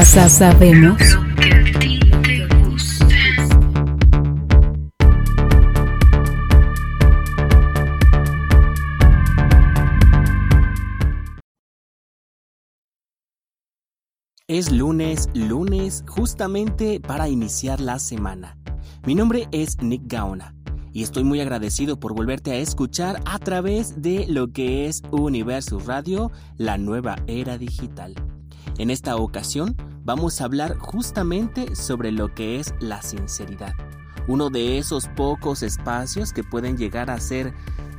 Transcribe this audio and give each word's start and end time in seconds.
sabemos 0.00 0.98
Es 14.48 14.72
lunes, 14.72 15.28
lunes, 15.34 16.04
justamente 16.08 16.98
para 17.00 17.28
iniciar 17.28 17.80
la 17.80 17.98
semana. 17.98 18.56
Mi 19.06 19.14
nombre 19.14 19.46
es 19.52 19.82
Nick 19.82 20.02
Gaona 20.06 20.54
y 20.92 21.02
estoy 21.02 21.24
muy 21.24 21.40
agradecido 21.40 21.98
por 22.00 22.14
volverte 22.14 22.52
a 22.52 22.56
escuchar 22.56 23.20
a 23.26 23.38
través 23.38 24.00
de 24.00 24.26
lo 24.26 24.52
que 24.52 24.86
es 24.86 25.02
Universo 25.10 25.80
Radio, 25.80 26.30
la 26.56 26.78
nueva 26.78 27.16
era 27.26 27.58
digital. 27.58 28.14
En 28.78 28.90
esta 28.90 29.16
ocasión 29.16 29.76
vamos 30.04 30.40
a 30.40 30.44
hablar 30.44 30.78
justamente 30.78 31.76
sobre 31.76 32.10
lo 32.10 32.34
que 32.34 32.58
es 32.58 32.74
la 32.80 33.02
sinceridad, 33.02 33.74
uno 34.28 34.50
de 34.50 34.78
esos 34.78 35.08
pocos 35.08 35.62
espacios 35.62 36.32
que 36.32 36.42
pueden 36.42 36.76
llegar 36.76 37.10
a 37.10 37.20
ser 37.20 37.52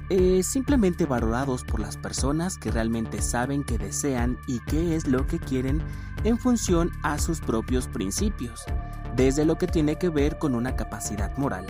eh, 0.10 0.44
simplemente 0.44 1.06
valorados 1.06 1.64
por 1.64 1.80
las 1.80 1.98
personas 1.98 2.58
que 2.58 2.72
realmente 2.72 3.22
saben 3.22 3.64
qué 3.64 3.78
desean 3.78 4.38
y 4.48 4.60
qué 4.62 4.96
es 4.96 5.08
lo 5.08 5.26
que 5.28 5.40
quieren 5.40 5.82
en 6.24 6.38
función 6.38 6.92
a 7.04 7.20
sus 7.20 7.40
propios 7.40 7.88
principios, 7.88 8.66
desde 9.16 9.46
lo 9.46 9.58
que 9.58 9.68
tiene 9.68 9.98
que 9.98 10.10
ver 10.10 10.38
con 10.40 10.56
una 10.56 10.76
capacidad 10.76 11.36
moral. 11.38 11.66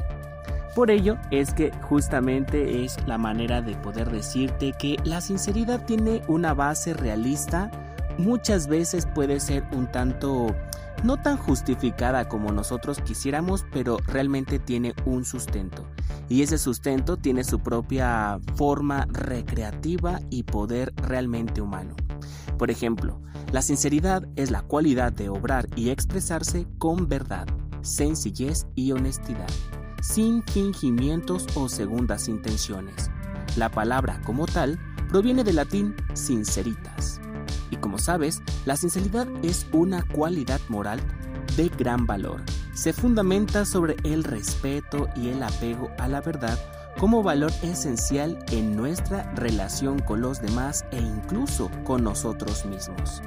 Por 0.76 0.90
ello 0.90 1.17
es 1.29 1.54
que 1.54 1.71
justamente 1.84 2.84
es 2.84 2.98
la 3.05 3.20
manera 3.20 3.62
de 3.62 3.76
poder 3.76 4.09
decirte 4.09 4.74
que 4.74 4.98
la 5.04 5.21
sinceridad 5.21 5.85
tiene 5.85 6.24
una 6.27 6.55
base 6.55 6.96
realista, 6.96 7.70
muchas 8.17 8.67
veces 8.67 9.07
puede 9.13 9.39
ser 9.39 9.63
un 9.71 9.91
tanto 9.91 10.55
no 11.03 11.17
tan 11.17 11.37
justificada 11.37 12.29
como 12.29 12.51
nosotros 12.51 12.99
quisiéramos, 12.99 13.65
pero 13.71 13.97
realmente 14.07 14.59
tiene 14.59 14.93
un 15.05 15.25
sustento. 15.25 15.85
Y 16.29 16.41
ese 16.43 16.57
sustento 16.57 17.17
tiene 17.17 17.43
su 17.43 17.59
propia 17.59 18.39
forma 18.55 19.05
recreativa 19.09 20.21
y 20.29 20.43
poder 20.43 20.93
realmente 20.95 21.61
humano. 21.61 21.95
Por 22.57 22.71
ejemplo, 22.71 23.19
la 23.51 23.61
sinceridad 23.61 24.27
es 24.35 24.49
la 24.49 24.61
cualidad 24.61 25.11
de 25.11 25.29
obrar 25.29 25.67
y 25.75 25.89
expresarse 25.89 26.67
con 26.77 27.09
verdad, 27.09 27.47
sencillez 27.81 28.67
y 28.75 28.93
honestidad, 28.93 29.49
sin 30.01 30.41
fingimientos 30.43 31.45
o 31.55 31.67
segundas 31.67 32.29
intenciones. 32.29 33.11
La 33.57 33.69
palabra 33.69 34.21
como 34.25 34.45
tal 34.45 34.79
proviene 35.09 35.43
del 35.43 35.57
latín 35.57 35.95
sinceritas, 36.13 37.19
y 37.74 37.77
como 37.77 37.98
sabes, 37.98 38.43
la 38.66 38.77
sinceridad 38.77 39.27
es 39.41 39.66
una 39.71 40.04
cualidad 40.04 40.62
moral 40.70 41.02
de 41.57 41.70
gran 41.70 42.05
valor. 42.05 42.41
Se 42.76 42.93
fundamenta 42.93 43.65
sobre 43.65 43.96
el 44.04 44.24
respeto 44.24 45.10
y 45.15 45.30
el 45.30 45.41
apego 45.41 45.90
a 45.98 46.07
la 46.07 46.21
verdad 46.21 46.60
como 46.99 47.24
valor 47.24 47.52
esencial 47.63 48.38
en 48.52 48.76
nuestra 48.76 49.24
relación 49.34 49.98
con 49.99 50.21
los 50.21 50.40
demás 50.40 50.85
e 50.91 50.99
incluso 50.99 51.71
con 51.84 52.04
nosotros 52.04 52.63
mismos. 52.65 53.24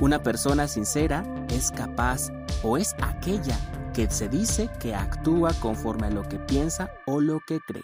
Una 0.00 0.22
persona 0.22 0.68
sincera 0.68 1.24
es 1.48 1.72
capaz 1.72 2.28
o 2.62 2.76
es 2.76 2.94
aquella 3.02 3.58
que 3.92 4.08
se 4.08 4.28
dice 4.28 4.70
que 4.78 4.94
actúa 4.94 5.52
conforme 5.54 6.06
a 6.06 6.10
lo 6.10 6.22
que 6.28 6.38
piensa 6.38 6.90
o 7.06 7.20
lo 7.20 7.40
que 7.40 7.58
cree. 7.60 7.82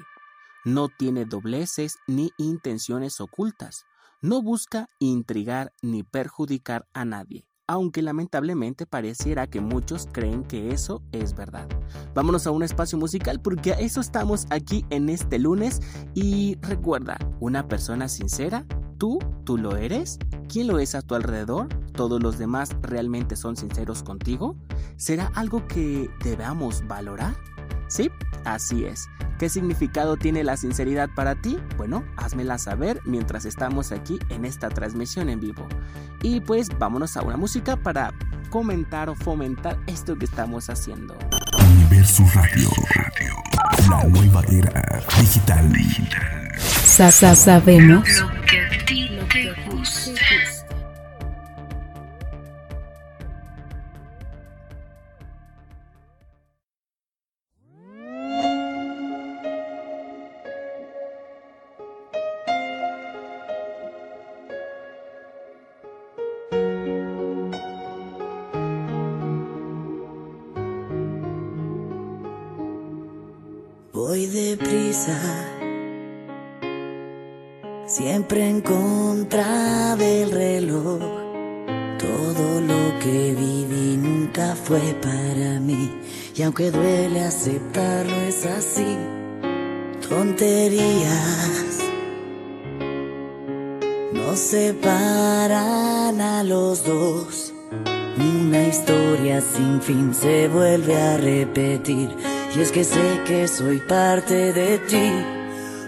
No 0.65 0.89
tiene 0.89 1.25
dobleces 1.25 1.99
ni 2.07 2.33
intenciones 2.37 3.21
ocultas 3.21 3.87
no 4.23 4.43
busca 4.43 4.89
intrigar 4.99 5.73
ni 5.83 6.03
perjudicar 6.03 6.87
a 6.93 7.05
nadie, 7.05 7.47
aunque 7.67 8.03
lamentablemente 8.03 8.87
pareciera 8.87 9.47
que 9.47 9.61
muchos 9.61 10.07
creen 10.13 10.45
que 10.45 10.73
eso 10.73 11.03
es 11.13 11.35
verdad. 11.35 11.69
Vámonos 12.15 12.47
a 12.47 12.51
un 12.51 12.63
espacio 12.63 12.99
musical 12.99 13.41
porque 13.41 13.73
a 13.73 13.79
eso 13.79 14.01
estamos 14.01 14.47
aquí 14.51 14.85
en 14.91 15.09
este 15.09 15.39
lunes 15.39 15.81
y 16.15 16.57
recuerda, 16.61 17.17
una 17.41 17.67
persona 17.67 18.09
sincera, 18.09 18.67
tú, 18.99 19.19
tú 19.45 19.57
lo 19.57 19.77
eres, 19.77 20.19
¿quién 20.49 20.67
lo 20.67 20.79
es 20.79 20.95
a 20.95 21.03
tu 21.03 21.15
alrededor? 21.15 21.69
¿Todos 21.93 22.23
los 22.23 22.39
demás 22.39 22.77
realmente 22.83 23.37
son 23.37 23.57
sinceros 23.57 24.03
contigo? 24.03 24.57
¿Será 24.97 25.33
algo 25.35 25.67
que 25.67 26.11
debamos 26.23 26.87
valorar? 26.87 27.35
Sí, 27.91 28.09
así 28.45 28.85
es. 28.85 29.11
¿Qué 29.39 29.49
significado 29.49 30.17
tiene 30.17 30.45
la 30.45 30.57
sinceridad 30.57 31.11
para 31.17 31.35
ti? 31.35 31.59
Bueno, 31.77 32.05
házmela 32.17 32.57
saber 32.57 33.01
mientras 33.05 33.45
estamos 33.45 33.91
aquí 33.91 34.21
en 34.29 34.45
esta 34.45 34.69
transmisión 34.69 35.29
en 35.29 35.41
vivo. 35.41 35.67
Y 36.23 36.41
pues 36.41 36.69
vámonos 36.79 37.17
a 37.17 37.23
una 37.23 37.37
música 37.37 37.77
para 37.77 38.15
comentar 38.49 39.09
o 39.09 39.17
fomentar 39.17 39.77
esto 39.89 40.17
que 40.17 40.25
estamos 40.27 40.71
haciendo. 40.71 41.19
Universo 41.59 42.25
Radio. 42.33 42.71
La 43.89 44.05
nueva 44.05 44.45
era 44.49 45.03
digital. 45.19 45.73
sabemos 47.45 48.09
Voy 49.69 50.60
siempre 77.87 78.49
en 78.49 78.61
contra 78.61 79.97
del 79.97 80.31
reloj. 80.31 81.01
Todo 81.99 82.61
lo 82.61 82.99
que 83.01 83.35
viví 83.35 83.97
nunca 83.97 84.55
fue 84.55 84.81
para 85.03 85.61
mí, 85.61 85.91
y 86.35 86.43
aunque 86.43 86.71
duele 86.71 87.21
aceptarlo, 87.21 88.15
es 88.23 88.47
así. 88.47 88.97
Tonterías 90.09 91.79
nos 94.13 94.39
separan 94.39 96.21
a 96.21 96.43
los 96.45 96.85
dos. 96.85 97.53
Una 98.17 98.67
historia 98.67 99.41
sin 99.41 99.81
fin 99.81 100.15
se 100.15 100.49
vuelve 100.49 100.97
a 100.97 101.17
repetir 101.17 102.11
y 102.55 102.61
es 102.61 102.73
que 102.73 102.83
sé 102.83 103.21
que 103.27 103.47
soy 103.47 103.79
parte 103.79 104.53
de 104.53 104.79
ti, 104.79 105.13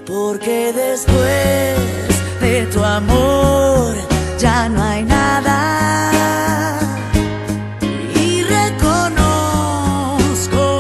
porque 0.06 0.73
después 0.73 1.77
de 2.41 2.67
tu 2.73 2.84
amor 2.84 3.95
ya 4.39 4.69
no 4.69 4.81
hay 4.83 5.03
nada. 5.03 6.78
Y 8.15 8.45
reconozco 8.45 9.65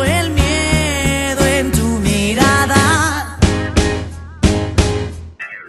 el 0.04 0.30
miedo 0.30 1.44
en 1.44 1.72
tu 1.72 1.86
mirada, 1.98 3.38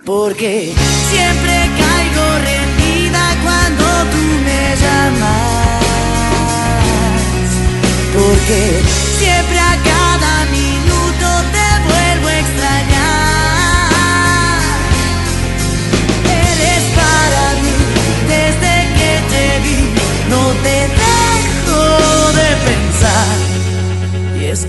porque 0.06 0.74
siempre 1.10 1.70
caigo 1.80 2.38
rendida 2.52 3.36
cuando 3.44 3.84
tú 4.12 4.24
me 4.46 4.76
llamas. 4.84 5.84
Porque 8.14 8.83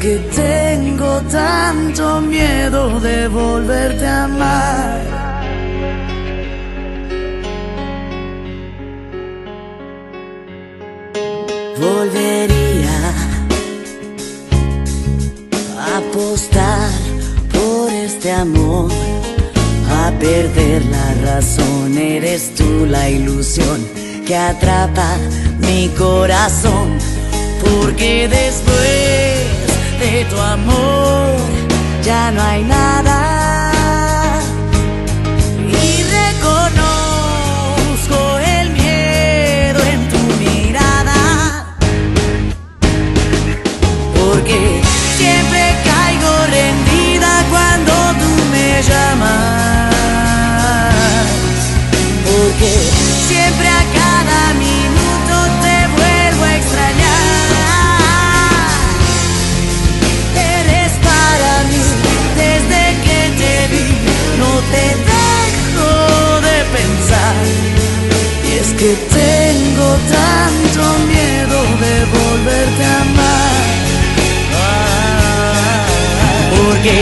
que 0.04 0.18
tengo 0.36 1.22
tanto 1.32 2.20
miedo 2.20 3.00
de 3.00 3.26
volverte 3.26 4.06
a 4.06 4.24
amar. 4.24 5.00
Volvería 11.80 13.00
a 15.86 15.96
apostar 16.02 16.90
por 17.54 17.90
este 17.90 18.30
amor, 18.30 18.90
a 20.02 20.12
perder 20.18 20.84
la 20.96 21.08
razón. 21.32 21.96
Eres 21.96 22.54
tú 22.54 22.84
la 22.84 23.08
ilusión 23.08 23.78
que 24.26 24.36
atrapa 24.36 25.16
mi 25.60 25.88
corazón, 25.96 26.98
porque 27.62 28.28
después 28.28 29.24
de 30.04 30.24
tu 30.26 30.38
amor 30.38 31.36
ya 32.02 32.30
no 32.30 32.42
hay 32.42 32.62
nada. 32.62 33.18
Y 35.82 36.02
reconozco 36.20 37.38
el 38.56 38.66
miedo 38.70 39.80
en 39.92 40.00
tu 40.12 40.20
mirada, 40.42 41.20
porque 44.18 44.58
siempre 45.18 45.62
caigo 45.88 46.32
rendida 46.58 47.30
cuando 47.52 47.92
tú 48.20 48.30
me 48.52 48.68
llamas. 48.88 49.94
Porque 52.26 52.72
es 68.64 68.72
que 68.75 68.94
tengo 69.12 69.88
tanto 70.08 70.82
miedo 71.06 71.58
de 71.82 71.94
volverte 72.16 72.84
a 72.84 73.00
amar. 73.02 73.64
Porque 76.56 76.96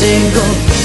tengo 0.00 0.79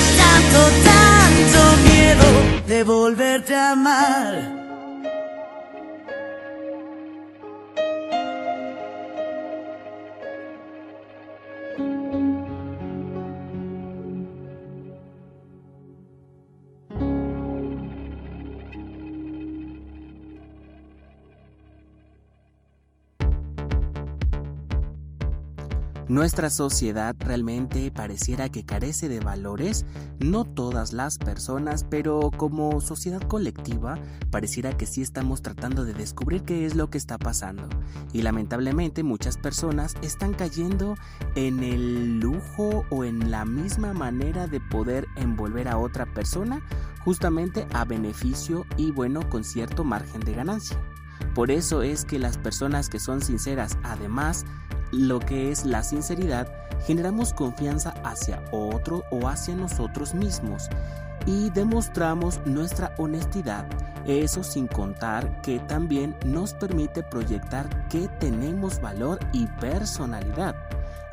Nuestra 26.16 26.50
sociedad 26.50 27.14
realmente 27.20 27.92
pareciera 27.92 28.48
que 28.48 28.64
carece 28.64 29.10
de 29.10 29.20
valores, 29.20 29.86
no 30.18 30.46
todas 30.46 30.94
las 30.94 31.18
personas, 31.18 31.84
pero 31.84 32.32
como 32.38 32.80
sociedad 32.80 33.22
colectiva 33.22 34.00
pareciera 34.32 34.78
que 34.78 34.86
sí 34.86 35.02
estamos 35.02 35.42
tratando 35.42 35.84
de 35.84 35.94
descubrir 35.94 36.44
qué 36.44 36.66
es 36.66 36.74
lo 36.74 36.90
que 36.90 36.98
está 36.98 37.18
pasando. 37.18 37.68
Y 38.14 38.22
lamentablemente 38.22 39.04
muchas 39.04 39.38
personas 39.38 39.96
están 40.02 40.34
cayendo 40.34 40.96
en 41.36 41.62
el 41.62 42.22
lujo 42.22 42.86
o 42.90 43.04
en 43.04 43.30
la 43.30 43.44
misma 43.44 43.92
manera 43.92 44.48
de 44.48 44.62
poder 44.62 45.08
envolver 45.18 45.68
a 45.68 45.78
otra 45.78 46.06
persona 46.14 46.62
justamente 47.04 47.68
a 47.74 47.84
beneficio 47.84 48.66
y 48.78 48.92
bueno 48.92 49.28
con 49.30 49.44
cierto 49.44 49.84
margen 49.84 50.22
de 50.22 50.34
ganancia. 50.34 50.80
Por 51.34 51.52
eso 51.52 51.82
es 51.82 52.06
que 52.06 52.20
las 52.20 52.38
personas 52.38 52.90
que 52.90 53.00
son 53.00 53.22
sinceras, 53.22 53.78
además, 53.84 54.46
lo 54.92 55.20
que 55.20 55.52
es 55.52 55.66
la 55.66 55.84
sinceridad, 55.84 56.48
generamos 56.86 57.34
confianza 57.34 57.94
hacia 58.04 58.44
otro 58.52 59.04
o 59.12 59.28
hacia 59.28 59.56
nosotros 59.56 60.14
mismos 60.14 60.70
y 61.26 61.50
demostramos 61.50 62.40
nuestra 62.46 62.94
honestidad. 62.98 63.66
Eso 64.06 64.44
sin 64.44 64.68
contar 64.68 65.42
que 65.42 65.60
también 65.60 66.16
nos 66.26 66.54
permite 66.54 67.02
proyectar 67.04 67.88
que 67.88 68.08
tenemos 68.20 68.80
valor 68.80 69.20
y 69.34 69.48
personalidad. 69.60 70.56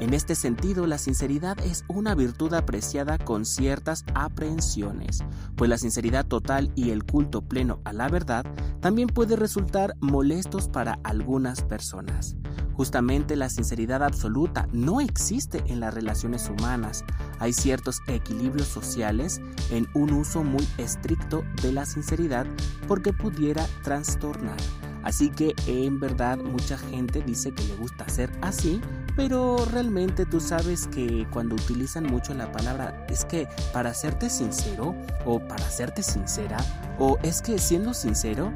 En 0.02 0.14
este 0.14 0.34
sentido, 0.34 0.88
la 0.88 0.98
sinceridad 0.98 1.60
es 1.60 1.84
una 1.86 2.16
virtud 2.16 2.54
apreciada 2.54 3.18
con 3.18 3.46
ciertas 3.46 4.04
aprehensiones, 4.16 5.22
pues 5.54 5.70
la 5.70 5.78
sinceridad 5.78 6.26
total 6.26 6.72
y 6.74 6.90
el 6.90 7.04
culto 7.04 7.42
pleno 7.42 7.78
a 7.84 7.92
la 7.92 8.08
verdad 8.08 8.44
también 8.80 9.06
puede 9.06 9.36
resultar 9.36 9.94
molestos 10.00 10.66
para 10.66 10.98
algunas 11.04 11.62
personas. 11.62 12.34
Justamente 12.72 13.36
la 13.36 13.48
sinceridad 13.48 14.02
absoluta 14.02 14.66
no 14.72 15.00
existe 15.00 15.62
en 15.66 15.78
las 15.78 15.94
relaciones 15.94 16.50
humanas. 16.50 17.04
Hay 17.38 17.52
ciertos 17.52 18.00
equilibrios 18.08 18.66
sociales 18.66 19.40
en 19.70 19.86
un 19.94 20.14
uso 20.14 20.42
muy 20.42 20.66
estricto 20.78 21.44
de 21.62 21.70
la 21.70 21.86
sinceridad 21.86 22.44
porque 22.88 23.12
pudiera 23.12 23.64
trastornar. 23.84 24.56
Así 25.04 25.30
que 25.30 25.54
en 25.66 26.00
verdad 26.00 26.38
mucha 26.38 26.78
gente 26.78 27.22
dice 27.22 27.52
que 27.52 27.64
le 27.64 27.76
gusta 27.76 28.08
ser 28.08 28.30
así, 28.40 28.80
pero 29.16 29.64
realmente 29.70 30.24
tú 30.26 30.40
sabes 30.40 30.86
que 30.86 31.26
cuando 31.30 31.54
utilizan 31.54 32.04
mucho 32.04 32.34
la 32.34 32.50
palabra 32.50 33.04
es 33.08 33.24
que 33.24 33.46
para 33.72 33.92
serte 33.94 34.30
sincero 34.30 34.94
o 35.24 35.38
para 35.40 35.68
serte 35.70 36.02
sincera 36.02 36.56
o 36.98 37.18
es 37.22 37.42
que 37.42 37.58
siendo 37.58 37.92
sincero 37.94 38.52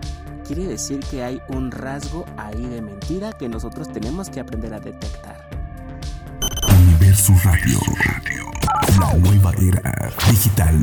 quiere 0.46 0.64
decir 0.64 1.00
que 1.10 1.22
hay 1.24 1.40
un 1.48 1.70
rasgo 1.70 2.24
ahí 2.38 2.66
de 2.66 2.80
mentira 2.80 3.32
que 3.32 3.48
nosotros 3.48 3.92
tenemos 3.92 4.30
que 4.30 4.40
aprender 4.40 4.72
a 4.74 4.80
detectar. 4.80 5.50
Universo 6.86 7.32
Radio. 7.44 7.78
La 9.00 9.12
nueva 9.14 9.52
era 9.60 10.12
digital. 10.30 10.80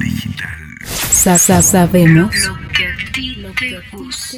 Sa- 0.86 1.38
sa- 1.38 1.62
sabemos 1.62 2.36
Lo 2.46 2.56
que 2.74 2.88
a 2.88 3.12
ti 3.14 3.38
te 3.58 3.80
gusta. 3.96 4.38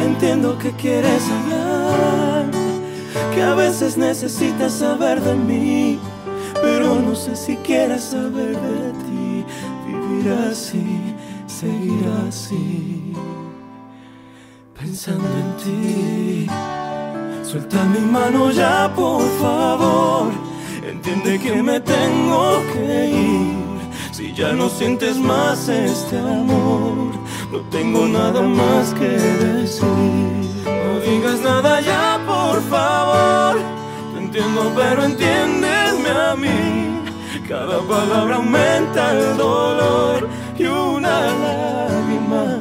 Entiendo 0.00 0.58
que 0.58 0.72
quieres 0.72 1.22
hablar, 1.30 2.46
que 3.34 3.42
a 3.42 3.54
veces 3.54 3.96
necesitas 3.96 4.72
saber 4.72 5.20
de 5.20 5.34
mí, 5.34 5.98
pero 6.62 6.96
no 6.96 7.14
sé 7.14 7.36
si 7.36 7.56
quieres 7.56 8.02
saber 8.04 8.56
de 8.56 8.92
ti. 9.04 9.44
Vivir 9.86 10.32
así, 10.50 11.14
seguir 11.46 12.04
así, 12.28 13.12
pensando 14.78 15.28
en 15.44 15.56
ti. 15.62 16.46
Suelta 17.42 17.82
mi 17.84 18.00
mano 18.00 18.50
ya, 18.50 18.92
por 18.94 19.22
favor. 19.40 20.32
Entiende 20.86 21.38
que 21.38 21.62
me 21.62 21.80
tengo 21.80 22.62
que 22.72 23.10
ir. 23.10 23.57
Si 24.18 24.32
ya 24.32 24.52
no 24.52 24.68
sientes 24.68 25.16
más 25.16 25.68
este 25.68 26.18
amor, 26.18 27.14
no 27.52 27.60
tengo 27.70 28.04
nada 28.08 28.42
más 28.42 28.92
que 28.94 29.10
decir. 29.10 29.86
No 30.66 30.98
digas 30.98 31.40
nada 31.40 31.80
ya, 31.80 32.20
por 32.26 32.60
favor. 32.62 33.62
Te 34.12 34.18
entiendo, 34.18 34.72
pero 34.74 35.04
entiéndeme 35.04 36.10
a 36.10 36.34
mí. 36.34 37.00
Cada 37.48 37.78
palabra 37.82 38.34
aumenta 38.38 39.12
el 39.12 39.36
dolor 39.36 40.28
y 40.58 40.64
una 40.64 41.20
lágrima 41.44 42.58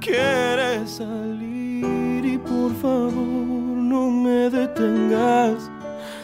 quiere 0.00 0.86
salir. 0.86 2.24
Y 2.24 2.38
por 2.38 2.74
favor, 2.76 3.12
no 3.12 4.10
me 4.10 4.48
detengas. 4.48 5.70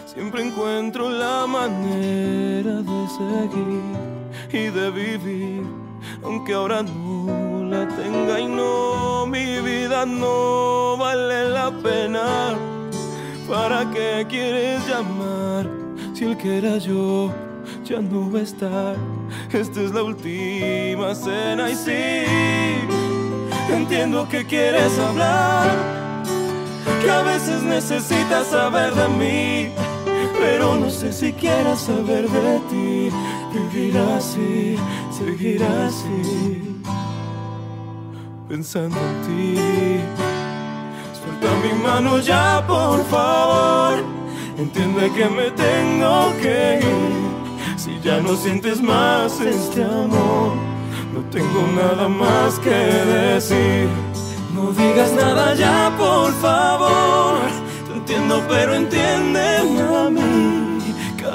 Siempre 0.06 0.46
encuentro 0.46 1.10
la 1.10 1.46
manera 1.46 2.80
de 2.80 3.08
seguir 3.18 4.15
y 4.56 4.70
de 4.70 4.90
vivir, 4.90 5.62
aunque 6.24 6.54
ahora 6.54 6.82
no 6.82 7.64
la 7.64 7.86
tenga 7.88 8.40
y 8.40 8.46
no, 8.46 9.26
mi 9.26 9.60
vida 9.60 10.06
no 10.06 10.96
vale 10.96 11.50
la 11.50 11.70
pena. 11.82 12.54
¿Para 13.48 13.90
qué 13.90 14.26
quieres 14.28 14.86
llamar 14.88 15.68
si 16.14 16.24
el 16.24 16.36
que 16.36 16.58
era 16.58 16.78
yo 16.78 17.30
ya 17.84 18.00
no 18.00 18.30
va 18.32 18.40
a 18.40 18.42
estar. 18.42 18.96
Esta 19.52 19.80
es 19.82 19.92
la 19.92 20.02
última 20.02 21.14
cena 21.14 21.70
y 21.70 21.74
sí, 21.74 22.24
entiendo 23.70 24.28
que 24.28 24.44
quieres 24.44 24.98
hablar, 24.98 25.70
que 27.02 27.10
a 27.10 27.22
veces 27.22 27.62
necesitas 27.62 28.46
saber 28.48 28.94
de 28.94 29.08
mí, 29.08 29.68
pero 30.40 30.74
no 30.76 30.90
sé 30.90 31.12
si 31.12 31.32
quieras 31.32 31.80
saber 31.80 32.28
de 32.28 32.60
ti. 32.70 33.16
Vivir 33.56 33.96
así, 33.96 34.76
seguir 35.10 35.62
así, 35.64 36.82
pensando 38.48 38.98
en 38.98 39.22
ti. 39.26 39.60
Suelta 41.18 41.48
mi 41.64 41.72
mano 41.82 42.18
ya, 42.20 42.62
por 42.66 43.02
favor. 43.06 44.04
Entiende 44.58 45.10
que 45.12 45.26
me 45.38 45.50
tengo 45.52 46.32
que 46.42 46.80
ir. 46.82 47.78
Si 47.78 47.98
ya 48.00 48.20
no 48.20 48.36
sientes 48.36 48.82
más 48.82 49.40
este 49.40 49.82
amor, 49.84 50.52
no 51.14 51.20
tengo 51.30 51.60
nada 51.74 52.08
más 52.08 52.58
que 52.58 52.78
decir. 53.16 53.88
No 54.54 54.70
digas 54.72 55.12
nada 55.12 55.54
ya, 55.54 55.94
por 55.96 56.30
favor. 56.44 57.38
Te 57.86 57.92
entiendo, 57.94 58.42
pero 58.48 58.74
entiéndeme 58.74 59.80
a 59.96 60.10
mí. 60.10 60.35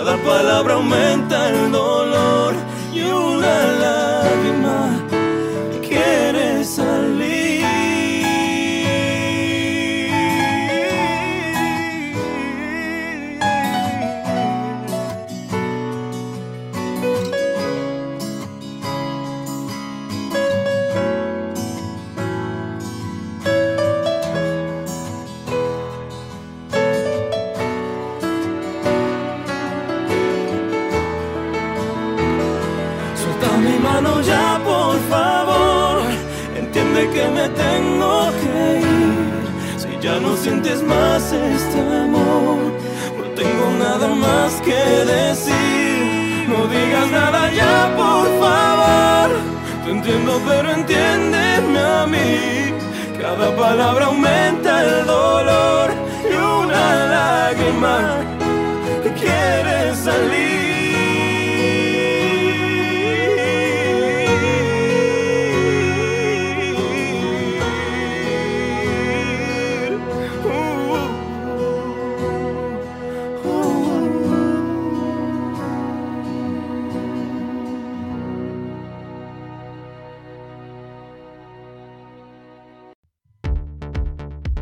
Cada 0.04 0.18
palabra 0.24 0.74
aumenta 0.74 1.50
el 1.50 1.72
dolor 1.72 2.56
y 2.92 3.04
una 3.04 3.56
lágrima 3.84 5.00
quiere 5.88 6.64
salir. 6.66 7.31
Este 41.32 42.08
no 42.08 42.72
tengo 43.36 43.66
nada 43.80 44.08
más 44.10 44.62
que 44.62 44.82
decir. 45.16 46.48
No 46.50 46.68
digas 46.68 47.10
nada 47.12 47.52
ya, 47.52 47.76
por 47.96 48.28
favor. 48.42 49.30
Te 49.84 49.92
entiendo, 49.92 50.42
pero 50.48 50.72
entiéndeme 50.72 51.80
a 51.80 52.06
mí. 52.08 52.74
Cada 53.20 53.56
palabra 53.56 54.06
aumenta 54.06 54.84
el 54.84 55.06
dolor 55.06 55.92
y 56.30 56.36
una 56.36 57.06
lágrima 57.16 58.41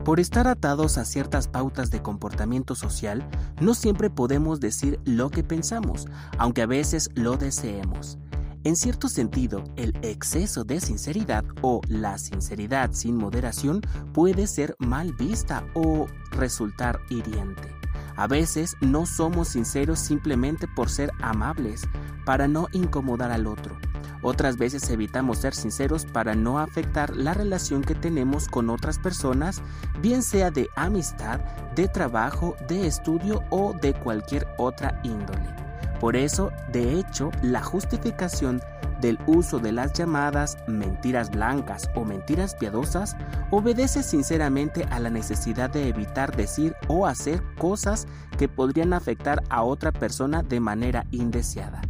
Por 0.10 0.20
estar 0.20 0.48
atados 0.48 0.98
a 0.98 1.06
ciertas 1.06 1.48
pautas 1.48 1.92
de 1.92 2.02
comportamiento 2.02 2.74
social, 2.74 3.24
no 3.62 3.76
siempre 3.76 4.10
podemos 4.10 4.60
decir 4.60 5.00
lo 5.06 5.30
que 5.30 5.44
pensamos, 5.44 6.08
aunque 6.40 6.64
a 6.64 6.66
veces 6.66 7.12
lo 7.14 7.38
deseemos. 7.38 8.18
En 8.64 8.76
cierto 8.76 9.08
sentido, 9.08 9.64
el 9.76 9.96
exceso 10.02 10.64
de 10.64 10.82
sinceridad 10.82 11.46
o 11.62 11.82
la 11.88 12.18
sinceridad 12.18 12.92
sin 12.92 13.18
moderación 13.18 13.82
puede 14.12 14.48
ser 14.48 14.76
mal 14.80 15.14
vista 15.14 15.64
o 15.76 16.08
resultar 16.32 17.00
hiriente. 17.12 17.70
A 18.20 18.28
veces 18.28 18.76
no 18.82 19.06
somos 19.06 19.48
sinceros 19.48 19.98
simplemente 19.98 20.68
por 20.68 20.90
ser 20.90 21.14
amables, 21.22 21.88
para 22.26 22.50
no 22.50 22.68
incomodar 22.74 23.32
al 23.32 23.48
otro. 23.48 23.78
Otras 24.22 24.58
veces 24.58 24.90
evitamos 24.90 25.38
ser 25.38 25.56
sinceros 25.56 26.06
para 26.06 26.36
no 26.36 26.60
afectar 26.60 27.16
la 27.16 27.34
relación 27.34 27.82
que 27.82 27.96
tenemos 27.96 28.50
con 28.50 28.70
otras 28.70 29.00
personas, 29.00 29.62
bien 30.02 30.22
sea 30.22 30.52
de 30.52 30.68
amistad, 30.76 31.40
de 31.76 31.88
trabajo, 31.88 32.58
de 32.68 32.88
estudio 32.88 33.42
o 33.52 33.72
de 33.72 33.94
cualquier 33.94 34.46
otra 34.58 35.00
índole. 35.06 35.56
Por 36.02 36.18
eso, 36.18 36.52
de 36.74 37.00
hecho, 37.00 37.32
la 37.42 37.64
justificación 37.64 38.62
del 39.02 39.20
uso 39.28 39.60
de 39.60 39.72
las 39.72 39.94
llamadas 39.94 40.58
mentiras 40.68 41.30
blancas 41.30 41.90
o 41.96 42.04
mentiras 42.04 42.56
piadosas 42.56 43.16
obedece 43.52 44.04
sinceramente 44.04 44.86
a 44.92 45.00
la 45.00 45.10
necesidad 45.10 45.70
de 45.70 45.88
evitar 45.88 46.36
decir 46.36 46.76
o 46.88 47.06
hacer 47.06 47.44
cosas 47.58 48.08
que 48.38 48.48
podrían 48.48 48.94
afectar 48.94 49.44
a 49.50 49.64
otra 49.64 49.92
persona 49.92 50.44
de 50.44 50.60
manera 50.60 51.06
indeseada. 51.12 51.82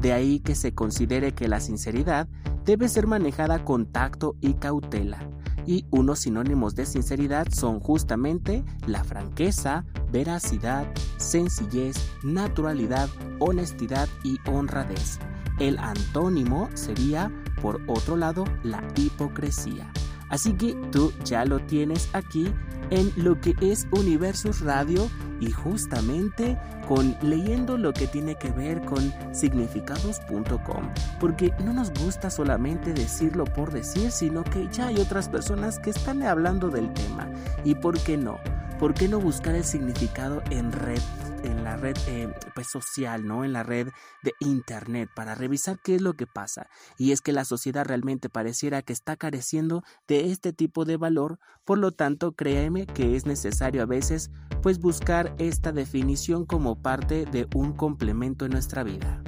De 0.00 0.12
ahí 0.12 0.40
que 0.40 0.54
se 0.54 0.74
considere 0.74 1.32
que 1.32 1.48
la 1.48 1.60
sinceridad 1.60 2.26
debe 2.64 2.88
ser 2.88 3.06
manejada 3.06 3.64
con 3.64 3.86
tacto 3.86 4.36
y 4.40 4.54
cautela. 4.54 5.18
Y 5.64 5.86
unos 5.90 6.20
sinónimos 6.20 6.74
de 6.74 6.86
sinceridad 6.86 7.46
son 7.52 7.78
justamente 7.78 8.64
la 8.86 9.04
franqueza, 9.04 9.84
veracidad, 10.10 10.86
sencillez, 11.18 11.96
naturalidad, 12.24 13.08
honestidad 13.38 14.08
y 14.24 14.38
honradez. 14.50 15.20
El 15.58 15.78
antónimo 15.78 16.68
sería, 16.74 17.30
por 17.60 17.80
otro 17.86 18.16
lado, 18.16 18.44
la 18.62 18.82
hipocresía. 18.96 19.90
Así 20.28 20.54
que 20.54 20.74
tú 20.90 21.12
ya 21.24 21.44
lo 21.44 21.60
tienes 21.60 22.08
aquí 22.14 22.52
en 22.90 23.12
lo 23.16 23.40
que 23.40 23.54
es 23.60 23.86
Universus 23.90 24.60
Radio 24.60 25.10
y 25.40 25.50
justamente 25.50 26.58
con 26.88 27.16
leyendo 27.22 27.76
lo 27.76 27.92
que 27.92 28.06
tiene 28.06 28.36
que 28.36 28.50
ver 28.50 28.82
con 28.82 29.12
significados.com, 29.34 30.90
porque 31.20 31.52
no 31.64 31.72
nos 31.72 31.92
gusta 31.92 32.30
solamente 32.30 32.92
decirlo 32.92 33.44
por 33.44 33.72
decir, 33.72 34.10
sino 34.10 34.44
que 34.44 34.68
ya 34.70 34.86
hay 34.88 34.98
otras 34.98 35.28
personas 35.28 35.78
que 35.78 35.90
están 35.90 36.22
hablando 36.22 36.70
del 36.70 36.92
tema. 36.92 37.28
¿Y 37.64 37.74
por 37.74 37.98
qué 37.98 38.16
no? 38.16 38.38
¿Por 38.78 38.94
qué 38.94 39.08
no 39.08 39.20
buscar 39.20 39.54
el 39.54 39.64
significado 39.64 40.42
en 40.50 40.72
red, 40.72 41.00
en 41.44 41.64
la 41.64 41.76
red 41.76 41.96
eh, 42.06 42.28
pues 42.54 42.68
social, 42.68 43.26
¿no? 43.26 43.44
En 43.44 43.52
la 43.52 43.62
red 43.62 43.88
de 44.22 44.32
internet 44.40 45.08
para 45.14 45.34
revisar 45.34 45.78
qué 45.82 45.94
es 45.96 46.02
lo 46.02 46.14
que 46.14 46.26
pasa. 46.26 46.68
Y 46.98 47.12
es 47.12 47.20
que 47.20 47.32
la 47.32 47.44
sociedad 47.44 47.84
realmente 47.84 48.28
pareciera 48.28 48.82
que 48.82 48.92
está 48.92 49.16
careciendo 49.16 49.82
de 50.08 50.30
este 50.30 50.52
tipo 50.52 50.84
de 50.84 50.96
valor, 50.96 51.38
por 51.64 51.78
lo 51.78 51.92
tanto, 51.92 52.32
créeme 52.32 52.86
que 52.86 53.16
es 53.16 53.26
necesario 53.26 53.82
a 53.82 53.86
veces 53.86 54.30
pues 54.62 54.78
buscar 54.78 55.34
esta 55.38 55.72
definición 55.72 56.46
como 56.46 56.80
parte 56.80 57.24
de 57.26 57.48
un 57.54 57.72
complemento 57.72 58.44
en 58.44 58.52
nuestra 58.52 58.82
vida. 58.82 59.22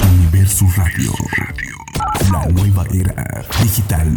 Universo 0.00 0.66
Radio. 0.76 1.12
La 2.32 2.46
nueva 2.46 2.84
era 2.92 3.44
digital. 3.62 4.14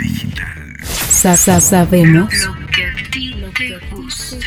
Sa- 0.84 1.36
sa- 1.38 1.60
sabemos. 1.62 2.34
Lo 2.46 2.68
que 2.68 2.86
a 2.86 3.12
ti 3.12 3.36
te 3.56 3.96
gusta. 3.96 4.38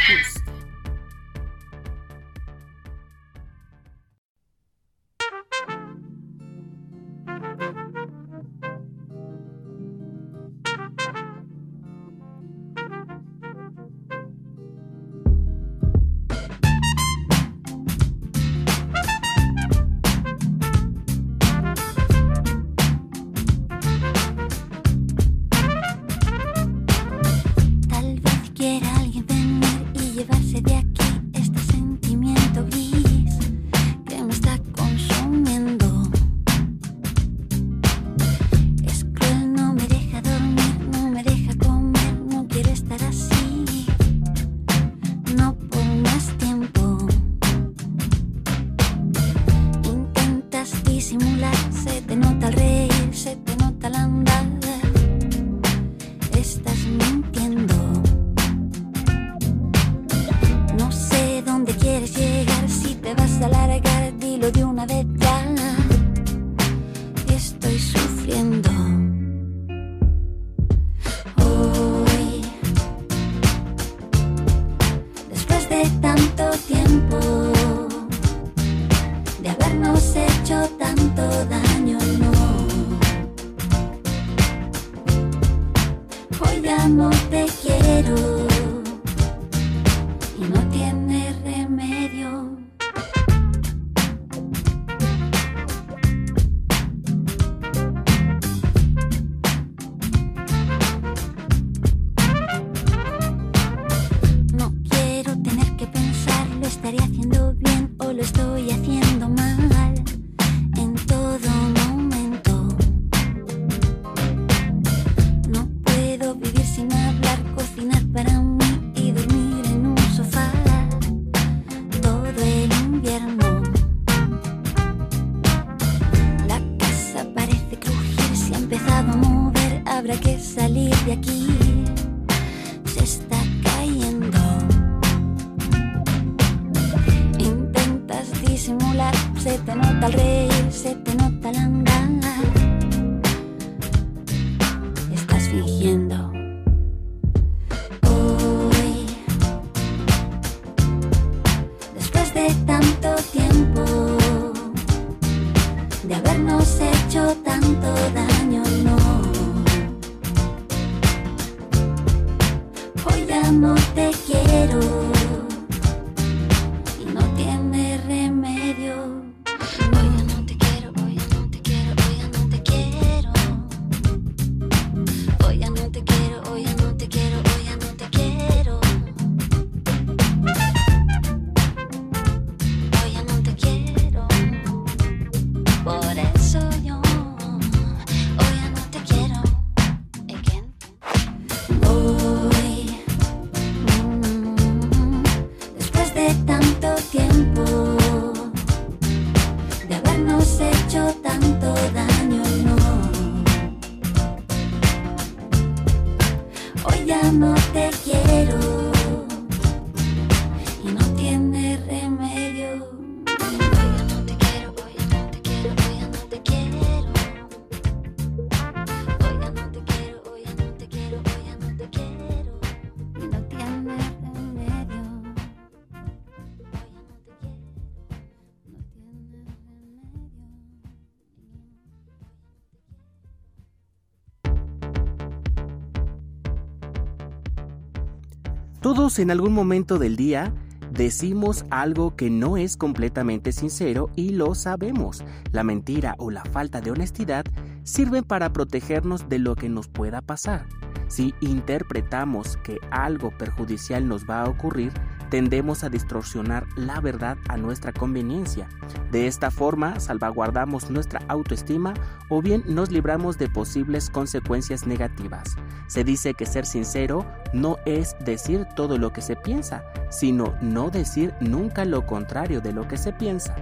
En 239.18 239.30
algún 239.30 239.54
momento 239.54 239.98
del 239.98 240.14
día 240.14 240.52
decimos 240.90 241.64
algo 241.70 242.16
que 242.16 242.28
no 242.28 242.58
es 242.58 242.76
completamente 242.76 243.50
sincero 243.50 244.10
y 244.14 244.30
lo 244.30 244.54
sabemos. 244.54 245.24
La 245.52 245.64
mentira 245.64 246.16
o 246.18 246.30
la 246.30 246.44
falta 246.44 246.82
de 246.82 246.90
honestidad 246.90 247.46
sirven 247.82 248.24
para 248.24 248.52
protegernos 248.52 249.28
de 249.30 249.38
lo 249.38 249.56
que 249.56 249.70
nos 249.70 249.88
pueda 249.88 250.20
pasar. 250.20 250.66
Si 251.08 251.34
interpretamos 251.40 252.58
que 252.58 252.78
algo 252.90 253.30
perjudicial 253.38 254.06
nos 254.06 254.28
va 254.28 254.42
a 254.42 254.50
ocurrir, 254.50 254.92
tendemos 255.30 255.84
a 255.84 255.88
distorsionar 255.88 256.66
la 256.76 257.00
verdad 257.00 257.36
a 257.48 257.56
nuestra 257.56 257.92
conveniencia. 257.92 258.68
De 259.10 259.26
esta 259.26 259.50
forma 259.50 260.00
salvaguardamos 260.00 260.90
nuestra 260.90 261.20
autoestima 261.28 261.94
o 262.28 262.42
bien 262.42 262.62
nos 262.66 262.90
libramos 262.90 263.38
de 263.38 263.48
posibles 263.48 264.10
consecuencias 264.10 264.86
negativas. 264.86 265.56
Se 265.88 266.04
dice 266.04 266.34
que 266.34 266.46
ser 266.46 266.66
sincero 266.66 267.26
no 267.52 267.78
es 267.86 268.16
decir 268.24 268.66
todo 268.74 268.98
lo 268.98 269.12
que 269.12 269.22
se 269.22 269.36
piensa, 269.36 269.84
sino 270.10 270.54
no 270.60 270.90
decir 270.90 271.34
nunca 271.40 271.84
lo 271.84 272.06
contrario 272.06 272.60
de 272.60 272.72
lo 272.72 272.88
que 272.88 272.96
se 272.96 273.12
piensa. 273.12 273.54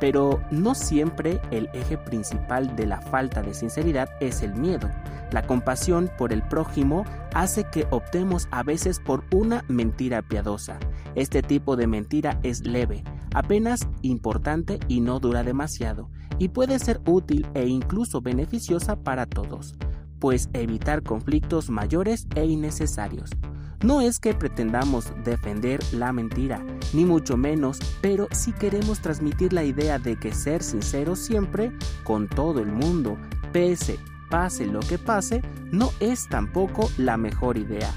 Pero 0.00 0.42
no 0.50 0.74
siempre 0.74 1.40
el 1.52 1.70
eje 1.72 1.96
principal 1.96 2.74
de 2.74 2.86
la 2.86 3.00
falta 3.00 3.40
de 3.40 3.54
sinceridad 3.54 4.08
es 4.20 4.42
el 4.42 4.52
miedo. 4.54 4.90
La 5.30 5.46
compasión 5.46 6.10
por 6.18 6.32
el 6.32 6.42
prójimo 6.42 7.04
hace 7.34 7.64
que 7.64 7.86
optemos 7.90 8.48
a 8.50 8.62
veces 8.62 8.98
por 8.98 9.22
una 9.30 9.64
mentira 9.68 10.20
piadosa. 10.20 10.78
Este 11.14 11.42
tipo 11.42 11.76
de 11.76 11.86
mentira 11.86 12.38
es 12.42 12.66
leve, 12.66 13.04
apenas 13.34 13.88
importante 14.02 14.80
y 14.88 15.00
no 15.00 15.20
dura 15.20 15.42
demasiado, 15.42 16.10
y 16.38 16.48
puede 16.48 16.78
ser 16.78 17.00
útil 17.06 17.46
e 17.54 17.66
incluso 17.66 18.20
beneficiosa 18.20 18.96
para 18.96 19.26
todos, 19.26 19.74
pues 20.18 20.48
evitar 20.52 21.02
conflictos 21.02 21.68
mayores 21.70 22.26
e 22.34 22.46
innecesarios. 22.46 23.30
No 23.84 24.00
es 24.00 24.20
que 24.20 24.32
pretendamos 24.32 25.12
defender 25.24 25.80
la 25.92 26.12
mentira, 26.12 26.64
ni 26.92 27.04
mucho 27.04 27.36
menos, 27.36 27.78
pero 28.00 28.28
sí 28.30 28.52
queremos 28.52 29.00
transmitir 29.00 29.52
la 29.52 29.64
idea 29.64 29.98
de 29.98 30.16
que 30.16 30.32
ser 30.32 30.62
sincero 30.62 31.16
siempre, 31.16 31.72
con 32.04 32.28
todo 32.28 32.60
el 32.60 32.70
mundo, 32.70 33.18
pese, 33.52 33.98
pase 34.30 34.66
lo 34.66 34.80
que 34.80 34.98
pase, 34.98 35.42
no 35.72 35.90
es 35.98 36.28
tampoco 36.28 36.88
la 36.96 37.16
mejor 37.16 37.58
idea. 37.58 37.92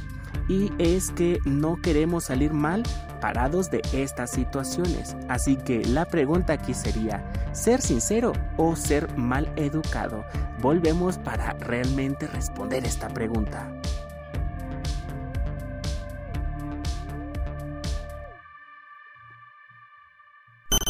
Y 0.47 0.71
es 0.77 1.11
que 1.11 1.39
no 1.45 1.81
queremos 1.81 2.25
salir 2.25 2.53
mal 2.53 2.83
parados 3.21 3.71
de 3.71 3.81
estas 3.93 4.31
situaciones. 4.31 5.15
Así 5.29 5.55
que 5.55 5.83
la 5.85 6.05
pregunta 6.05 6.53
aquí 6.53 6.73
sería, 6.73 7.23
¿ser 7.53 7.81
sincero 7.81 8.33
o 8.57 8.75
ser 8.75 9.15
mal 9.17 9.51
educado? 9.55 10.23
Volvemos 10.61 11.17
para 11.17 11.53
realmente 11.53 12.27
responder 12.27 12.85
esta 12.85 13.07
pregunta. 13.09 13.71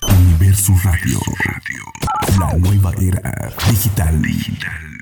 Universo 0.07 0.73
Radio. 0.83 1.19
La 2.39 2.53
nueva 2.57 2.91
era 2.99 3.51
digital. 3.69 4.21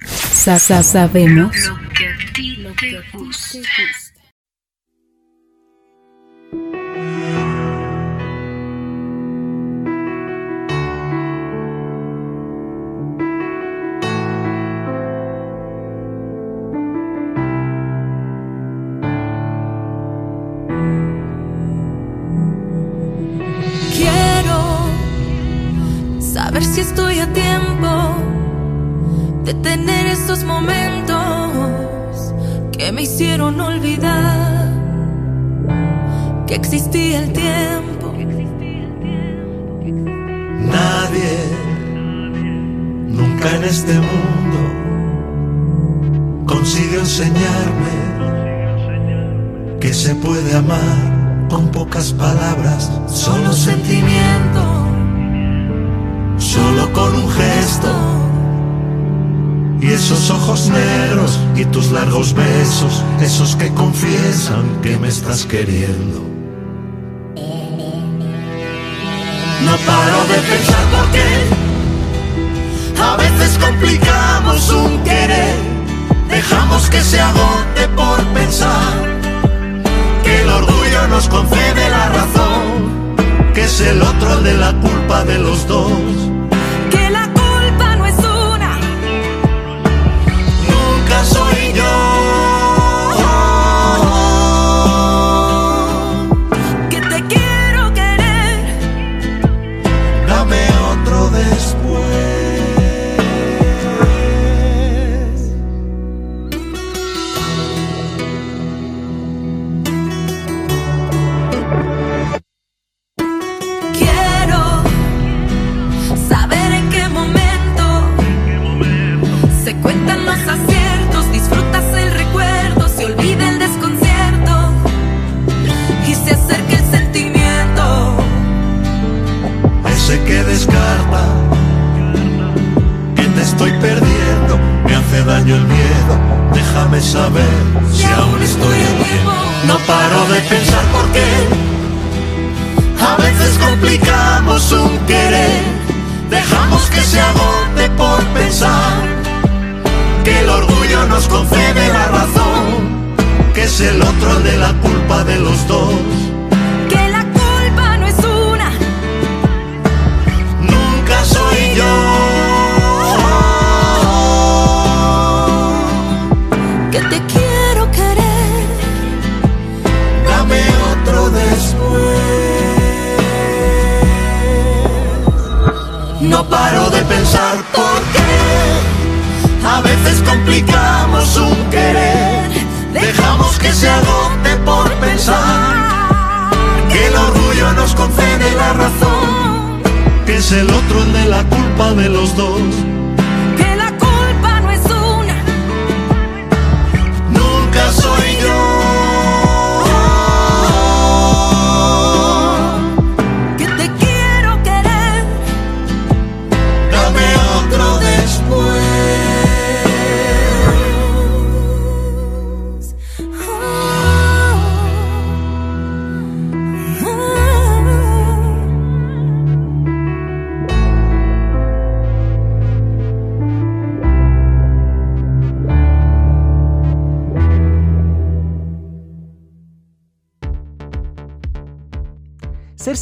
Sa- 0.06 0.60
sa- 0.60 0.84
sabemos. 0.84 1.56
Lo 1.68 1.76
que 1.94 2.08
a 2.08 2.34
ti 2.34 2.68
te 2.80 3.02
gusta. 3.18 3.60
Estoy 26.60 27.20
a 27.20 27.34
tiempo 27.34 27.88
de 29.46 29.54
tener 29.54 30.06
estos 30.08 30.44
momentos 30.44 32.34
que 32.72 32.92
me 32.92 33.04
hicieron 33.04 33.60
olvidar 33.60 34.72
que 36.46 36.56
existía 36.56 37.20
el 37.20 37.34
tiempo. 37.34 38.14
Nadie, 40.60 41.38
nunca 43.08 43.56
en 43.56 43.64
este 43.64 43.94
mundo, 43.94 44.60
consiguió 46.46 47.00
enseñarme 47.00 47.94
que 49.80 49.94
se 49.94 50.16
puede 50.16 50.56
amar 50.56 51.48
con 51.50 51.70
pocas 51.72 52.14
palabras, 52.14 52.92
solo 53.08 53.54
sentimiento, 53.54 54.83
solo 56.54 56.94
con 56.94 57.16
un 57.16 57.30
gesto. 57.32 57.92
Y 59.82 59.88
esos 59.88 60.30
ojos 60.30 60.70
negros 60.70 61.40
y 61.56 61.66
tus 61.66 61.92
largos 61.92 62.34
besos, 62.34 63.04
esos 63.22 63.56
que 63.56 63.70
confiesan 63.74 64.64
que 64.82 64.98
me 64.98 65.08
estás 65.08 65.46
queriendo. 65.46 66.20
No 69.66 69.76
paro 69.88 70.20
de 70.32 70.40
pensar 70.52 70.86
por 70.94 71.08
qué 71.12 71.30
a 73.02 73.18
veces 73.18 73.58
complicamos 73.58 74.70
un 74.72 75.04
querer, 75.04 75.56
dejamos 76.30 76.90
que 76.90 77.02
se 77.02 77.20
agote 77.20 77.88
por 77.96 78.20
pensar 78.34 78.94
que 80.24 80.42
el 80.42 80.50
orgullo 80.50 81.08
nos 81.10 81.28
concede 81.28 81.90
la 81.90 82.10
razón, 82.10 83.16
que 83.54 83.64
es 83.64 83.82
el 83.82 84.02
otro 84.02 84.38
el 84.38 84.44
de 84.44 84.54
la 84.54 84.74
culpa 84.80 85.24
de 85.26 85.40
los 85.40 85.68
dos. 85.68 86.33
Que 86.94 87.10
la 87.10 87.23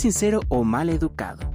sincero 0.02 0.40
o 0.50 0.64
mal 0.64 0.90
educado. 0.90 1.52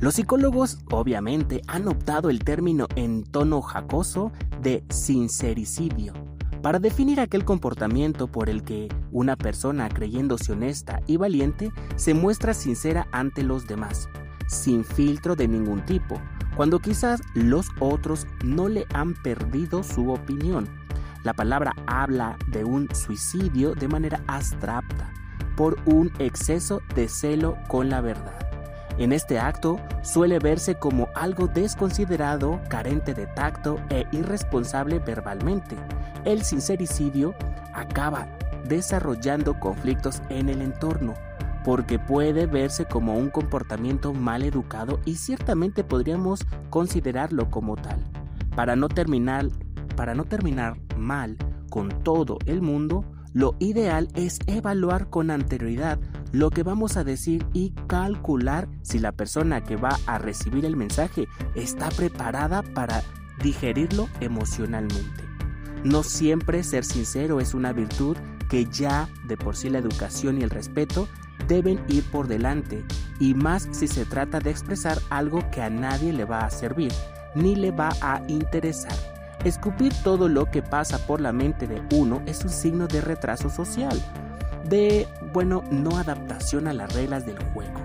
Los 0.00 0.14
psicólogos 0.14 0.78
obviamente 0.90 1.60
han 1.66 1.86
optado 1.86 2.30
el 2.30 2.38
término 2.42 2.86
en 2.96 3.24
tono 3.24 3.60
jacoso 3.60 4.32
de 4.62 4.82
sincericidio 4.88 6.14
para 6.62 6.78
definir 6.78 7.20
aquel 7.20 7.44
comportamiento 7.44 8.26
por 8.26 8.48
el 8.48 8.62
que 8.62 8.88
una 9.12 9.36
persona 9.36 9.90
creyéndose 9.90 10.52
honesta 10.52 11.02
y 11.06 11.18
valiente 11.18 11.72
se 11.96 12.14
muestra 12.14 12.54
sincera 12.54 13.06
ante 13.12 13.42
los 13.42 13.66
demás, 13.66 14.08
sin 14.48 14.82
filtro 14.82 15.36
de 15.36 15.48
ningún 15.48 15.84
tipo, 15.84 16.18
cuando 16.56 16.78
quizás 16.78 17.20
los 17.34 17.66
otros 17.80 18.26
no 18.42 18.70
le 18.70 18.86
han 18.94 19.12
perdido 19.12 19.82
su 19.82 20.10
opinión. 20.10 20.66
La 21.22 21.34
palabra 21.34 21.74
habla 21.86 22.38
de 22.48 22.64
un 22.64 22.88
suicidio 22.94 23.74
de 23.74 23.88
manera 23.88 24.22
abstracta, 24.26 25.12
por 25.60 25.76
un 25.84 26.10
exceso 26.18 26.80
de 26.94 27.06
celo 27.06 27.58
con 27.68 27.90
la 27.90 28.00
verdad. 28.00 28.32
En 28.96 29.12
este 29.12 29.38
acto 29.38 29.78
suele 30.00 30.38
verse 30.38 30.76
como 30.76 31.08
algo 31.14 31.48
desconsiderado, 31.48 32.58
carente 32.70 33.12
de 33.12 33.26
tacto 33.26 33.78
e 33.90 34.06
irresponsable 34.10 35.00
verbalmente. 35.00 35.76
El 36.24 36.44
sincericidio 36.44 37.34
acaba 37.74 38.26
desarrollando 38.66 39.60
conflictos 39.60 40.22
en 40.30 40.48
el 40.48 40.62
entorno, 40.62 41.12
porque 41.62 41.98
puede 41.98 42.46
verse 42.46 42.86
como 42.86 43.18
un 43.18 43.28
comportamiento 43.28 44.14
mal 44.14 44.44
educado 44.44 44.98
y 45.04 45.16
ciertamente 45.16 45.84
podríamos 45.84 46.46
considerarlo 46.70 47.50
como 47.50 47.76
tal. 47.76 48.02
Para 48.56 48.76
no 48.76 48.88
terminar, 48.88 49.48
para 49.94 50.14
no 50.14 50.24
terminar 50.24 50.78
mal 50.96 51.36
con 51.68 51.90
todo 52.02 52.38
el 52.46 52.62
mundo, 52.62 53.04
lo 53.32 53.56
ideal 53.58 54.08
es 54.14 54.38
evaluar 54.46 55.08
con 55.08 55.30
anterioridad 55.30 55.98
lo 56.32 56.50
que 56.50 56.62
vamos 56.62 56.96
a 56.96 57.04
decir 57.04 57.46
y 57.52 57.70
calcular 57.86 58.68
si 58.82 58.98
la 58.98 59.12
persona 59.12 59.62
que 59.62 59.76
va 59.76 59.98
a 60.06 60.18
recibir 60.18 60.64
el 60.64 60.76
mensaje 60.76 61.26
está 61.54 61.88
preparada 61.90 62.62
para 62.62 63.02
digerirlo 63.42 64.08
emocionalmente. 64.20 65.24
No 65.84 66.02
siempre 66.02 66.62
ser 66.62 66.84
sincero 66.84 67.40
es 67.40 67.54
una 67.54 67.72
virtud 67.72 68.16
que 68.48 68.66
ya 68.66 69.08
de 69.26 69.36
por 69.36 69.56
sí 69.56 69.70
la 69.70 69.78
educación 69.78 70.38
y 70.38 70.42
el 70.42 70.50
respeto 70.50 71.08
deben 71.48 71.80
ir 71.88 72.04
por 72.10 72.28
delante, 72.28 72.84
y 73.18 73.34
más 73.34 73.68
si 73.70 73.88
se 73.88 74.04
trata 74.04 74.40
de 74.40 74.50
expresar 74.50 74.98
algo 75.08 75.48
que 75.50 75.62
a 75.62 75.70
nadie 75.70 76.12
le 76.12 76.24
va 76.24 76.40
a 76.40 76.50
servir, 76.50 76.92
ni 77.34 77.56
le 77.56 77.70
va 77.70 77.90
a 78.02 78.22
interesar. 78.28 79.19
Escupir 79.44 79.94
todo 80.02 80.28
lo 80.28 80.50
que 80.50 80.62
pasa 80.62 80.98
por 80.98 81.20
la 81.20 81.32
mente 81.32 81.66
de 81.66 81.82
uno 81.94 82.22
es 82.26 82.44
un 82.44 82.50
signo 82.50 82.86
de 82.88 83.00
retraso 83.00 83.48
social, 83.48 83.98
de, 84.68 85.08
bueno, 85.32 85.64
no 85.70 85.96
adaptación 85.96 86.68
a 86.68 86.74
las 86.74 86.92
reglas 86.92 87.24
del 87.24 87.42
juego. 87.54 87.80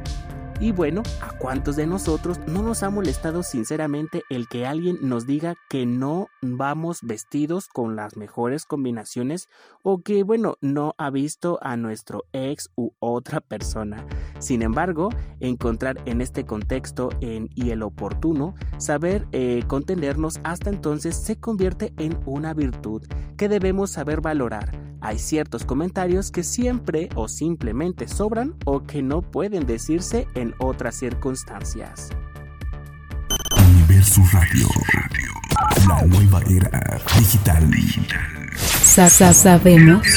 Y 0.61 0.71
bueno, 0.71 1.03
¿a 1.21 1.37
cuántos 1.37 1.75
de 1.75 1.85
nosotros 1.85 2.39
no 2.47 2.63
nos 2.63 2.81
ha 2.83 2.89
molestado 2.89 3.43
sinceramente 3.43 4.23
el 4.29 4.47
que 4.47 4.65
alguien 4.65 4.97
nos 5.01 5.27
diga 5.27 5.55
que 5.69 5.85
no 5.85 6.29
vamos 6.41 6.99
vestidos 7.03 7.67
con 7.67 7.97
las 7.97 8.15
mejores 8.15 8.65
combinaciones 8.65 9.49
o 9.83 10.01
que, 10.01 10.23
bueno, 10.23 10.55
no 10.61 10.95
ha 10.97 11.09
visto 11.09 11.59
a 11.61 11.75
nuestro 11.75 12.23
ex 12.31 12.69
u 12.75 12.91
otra 12.99 13.41
persona? 13.41 14.05
Sin 14.39 14.61
embargo, 14.61 15.09
encontrar 15.41 15.97
en 16.05 16.21
este 16.21 16.45
contexto 16.45 17.09
en, 17.19 17.49
y 17.53 17.71
el 17.71 17.83
oportuno, 17.83 18.55
saber 18.77 19.27
eh, 19.33 19.61
contenernos 19.67 20.39
hasta 20.43 20.69
entonces 20.69 21.17
se 21.17 21.37
convierte 21.37 21.93
en 21.97 22.17
una 22.25 22.53
virtud 22.53 23.03
que 23.35 23.49
debemos 23.49 23.91
saber 23.91 24.21
valorar 24.21 24.94
hay 25.05 25.19
ciertos 25.19 25.65
comentarios 25.65 26.31
que 26.31 26.41
siempre 26.41 27.09
o 27.13 27.27
simplemente 27.27 28.07
sobran 28.07 28.55
o 28.65 28.87
que 28.87 29.03
no 29.03 29.21
pueden 29.21 29.67
decirse 29.67 30.27
en 30.33 30.55
otras 30.57 30.95
circunstancias. 30.95 32.09
Universo 33.55 34.23
Radio. 34.33 34.67
La 35.87 36.01
nueva 36.07 36.41
era 36.49 36.99
digital. 37.19 37.69
Sa 38.57 39.07
Sabemos. 39.07 40.07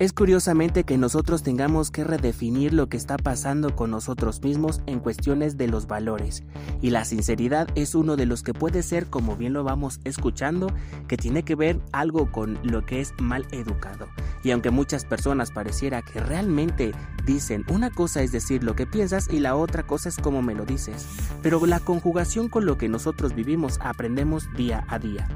Es 0.00 0.14
curiosamente 0.14 0.84
que 0.84 0.96
nosotros 0.96 1.42
tengamos 1.42 1.90
que 1.90 2.04
redefinir 2.04 2.72
lo 2.72 2.88
que 2.88 2.96
está 2.96 3.18
pasando 3.18 3.76
con 3.76 3.90
nosotros 3.90 4.40
mismos 4.40 4.80
en 4.86 4.98
cuestiones 4.98 5.58
de 5.58 5.68
los 5.68 5.86
valores. 5.86 6.42
Y 6.80 6.88
la 6.88 7.04
sinceridad 7.04 7.68
es 7.74 7.94
uno 7.94 8.16
de 8.16 8.24
los 8.24 8.42
que 8.42 8.54
puede 8.54 8.82
ser, 8.82 9.08
como 9.08 9.36
bien 9.36 9.52
lo 9.52 9.62
vamos 9.62 10.00
escuchando, 10.04 10.68
que 11.06 11.18
tiene 11.18 11.42
que 11.42 11.54
ver 11.54 11.80
algo 11.92 12.32
con 12.32 12.58
lo 12.62 12.86
que 12.86 13.02
es 13.02 13.12
mal 13.20 13.46
educado. 13.50 14.08
Y 14.42 14.52
aunque 14.52 14.70
muchas 14.70 15.04
personas 15.04 15.50
pareciera 15.50 16.00
que 16.00 16.18
realmente 16.18 16.92
dicen 17.26 17.66
una 17.68 17.90
cosa 17.90 18.22
es 18.22 18.32
decir 18.32 18.64
lo 18.64 18.74
que 18.74 18.86
piensas 18.86 19.28
y 19.30 19.38
la 19.38 19.54
otra 19.54 19.86
cosa 19.86 20.08
es 20.08 20.16
como 20.16 20.40
me 20.40 20.54
lo 20.54 20.64
dices, 20.64 21.06
pero 21.42 21.66
la 21.66 21.78
conjugación 21.78 22.48
con 22.48 22.64
lo 22.64 22.78
que 22.78 22.88
nosotros 22.88 23.34
vivimos 23.34 23.78
aprendemos 23.82 24.50
día 24.56 24.82
a 24.88 24.98
día. 24.98 25.28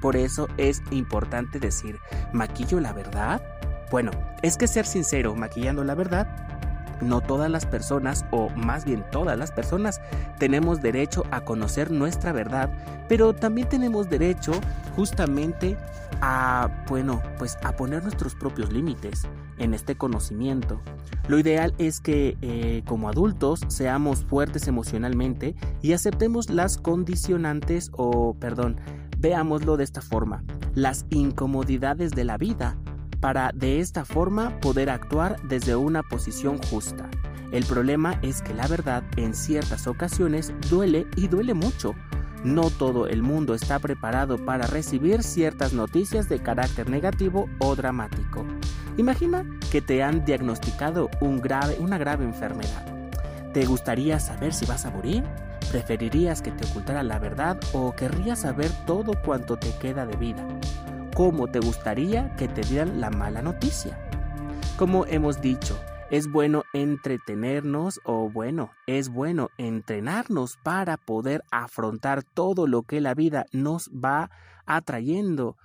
Por 0.00 0.16
eso 0.16 0.48
es 0.56 0.82
importante 0.90 1.60
decir, 1.60 2.00
¿maquillo 2.32 2.80
la 2.80 2.92
verdad? 2.92 3.40
Bueno, 3.94 4.10
es 4.42 4.56
que 4.56 4.66
ser 4.66 4.86
sincero, 4.86 5.36
maquillando 5.36 5.84
la 5.84 5.94
verdad, 5.94 6.26
no 7.00 7.20
todas 7.20 7.48
las 7.48 7.64
personas, 7.64 8.26
o 8.32 8.50
más 8.50 8.84
bien 8.84 9.04
todas 9.12 9.38
las 9.38 9.52
personas, 9.52 10.00
tenemos 10.36 10.82
derecho 10.82 11.22
a 11.30 11.42
conocer 11.42 11.92
nuestra 11.92 12.32
verdad, 12.32 12.76
pero 13.08 13.36
también 13.36 13.68
tenemos 13.68 14.10
derecho 14.10 14.50
justamente 14.96 15.76
a, 16.20 16.84
bueno, 16.88 17.22
pues 17.38 17.56
a 17.62 17.76
poner 17.76 18.02
nuestros 18.02 18.34
propios 18.34 18.72
límites 18.72 19.28
en 19.58 19.74
este 19.74 19.94
conocimiento. 19.94 20.80
Lo 21.28 21.38
ideal 21.38 21.72
es 21.78 22.00
que 22.00 22.36
eh, 22.42 22.82
como 22.88 23.08
adultos 23.08 23.60
seamos 23.68 24.24
fuertes 24.24 24.66
emocionalmente 24.66 25.54
y 25.82 25.92
aceptemos 25.92 26.50
las 26.50 26.78
condicionantes 26.78 27.92
o, 27.92 28.34
perdón, 28.40 28.76
veámoslo 29.18 29.76
de 29.76 29.84
esta 29.84 30.00
forma, 30.00 30.42
las 30.74 31.06
incomodidades 31.10 32.10
de 32.10 32.24
la 32.24 32.38
vida 32.38 32.76
para 33.24 33.52
de 33.54 33.80
esta 33.80 34.04
forma 34.04 34.60
poder 34.60 34.90
actuar 34.90 35.40
desde 35.44 35.74
una 35.76 36.02
posición 36.02 36.58
justa. 36.58 37.08
El 37.52 37.64
problema 37.64 38.18
es 38.20 38.42
que 38.42 38.52
la 38.52 38.66
verdad 38.66 39.02
en 39.16 39.32
ciertas 39.32 39.86
ocasiones 39.86 40.52
duele 40.68 41.06
y 41.16 41.28
duele 41.28 41.54
mucho. 41.54 41.94
No 42.44 42.68
todo 42.68 43.06
el 43.06 43.22
mundo 43.22 43.54
está 43.54 43.78
preparado 43.78 44.36
para 44.44 44.66
recibir 44.66 45.22
ciertas 45.22 45.72
noticias 45.72 46.28
de 46.28 46.42
carácter 46.42 46.90
negativo 46.90 47.48
o 47.60 47.74
dramático. 47.74 48.44
Imagina 48.98 49.46
que 49.72 49.80
te 49.80 50.02
han 50.02 50.26
diagnosticado 50.26 51.08
una 51.22 51.96
grave 51.96 52.26
enfermedad. 52.26 52.84
¿Te 53.54 53.64
gustaría 53.64 54.20
saber 54.20 54.52
si 54.52 54.66
vas 54.66 54.84
a 54.84 54.90
morir? 54.90 55.24
¿Preferirías 55.70 56.42
que 56.42 56.50
te 56.50 56.66
ocultara 56.66 57.02
la 57.02 57.18
verdad 57.18 57.58
o 57.72 57.96
querrías 57.96 58.40
saber 58.40 58.70
todo 58.84 59.14
cuanto 59.24 59.56
te 59.56 59.74
queda 59.78 60.04
de 60.04 60.16
vida? 60.18 60.46
Cómo 61.14 61.46
te 61.46 61.60
gustaría 61.60 62.34
que 62.36 62.48
te 62.48 62.62
dieran 62.62 63.00
la 63.00 63.10
mala 63.10 63.40
noticia. 63.40 63.98
Como 64.76 65.06
hemos 65.06 65.40
dicho, 65.40 65.78
es 66.10 66.30
bueno 66.30 66.64
entretenernos 66.72 68.00
o 68.04 68.28
bueno, 68.28 68.72
es 68.86 69.08
bueno 69.08 69.50
entrenarnos 69.56 70.58
para 70.62 70.96
poder 70.96 71.44
afrontar 71.50 72.22
todo 72.22 72.66
lo 72.66 72.82
que 72.82 73.00
la 73.00 73.14
vida 73.14 73.46
nos 73.52 73.90
va 73.90 74.30
atrayendo. 74.66 75.56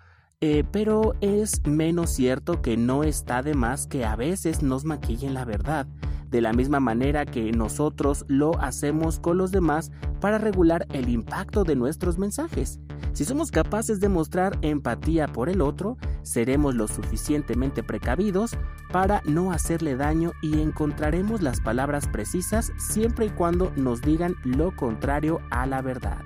Eh, 0.41 0.63
pero 0.71 1.15
es 1.19 1.65
menos 1.65 2.11
cierto 2.11 2.61
que 2.61 2.77
no 2.77 3.03
está 3.03 3.41
de 3.41 3.55
más 3.55 3.87
que 3.87 4.05
a 4.05 4.15
veces 4.15 4.63
nos 4.63 4.85
maquillen 4.85 5.33
la 5.33 5.43
verdad, 5.43 5.85
de 6.29 6.41
la 6.41 6.53
misma 6.53 6.79
manera 6.79 7.25
que 7.25 7.51
nosotros 7.51 8.25
lo 8.27 8.59
hacemos 8.61 9.19
con 9.19 9.37
los 9.37 9.51
demás 9.51 9.91
para 10.19 10.37
regular 10.37 10.87
el 10.93 11.09
impacto 11.09 11.63
de 11.63 11.75
nuestros 11.75 12.17
mensajes. 12.17 12.79
Si 13.13 13.25
somos 13.25 13.51
capaces 13.51 13.99
de 13.99 14.09
mostrar 14.09 14.57
empatía 14.61 15.27
por 15.27 15.49
el 15.49 15.61
otro, 15.61 15.97
seremos 16.21 16.75
lo 16.75 16.87
suficientemente 16.87 17.83
precavidos 17.83 18.55
para 18.91 19.21
no 19.25 19.51
hacerle 19.51 19.95
daño 19.95 20.31
y 20.41 20.61
encontraremos 20.61 21.41
las 21.41 21.59
palabras 21.59 22.07
precisas 22.07 22.71
siempre 22.77 23.27
y 23.27 23.29
cuando 23.29 23.71
nos 23.75 24.01
digan 24.01 24.35
lo 24.43 24.75
contrario 24.75 25.41
a 25.49 25.65
la 25.65 25.81
verdad. 25.81 26.19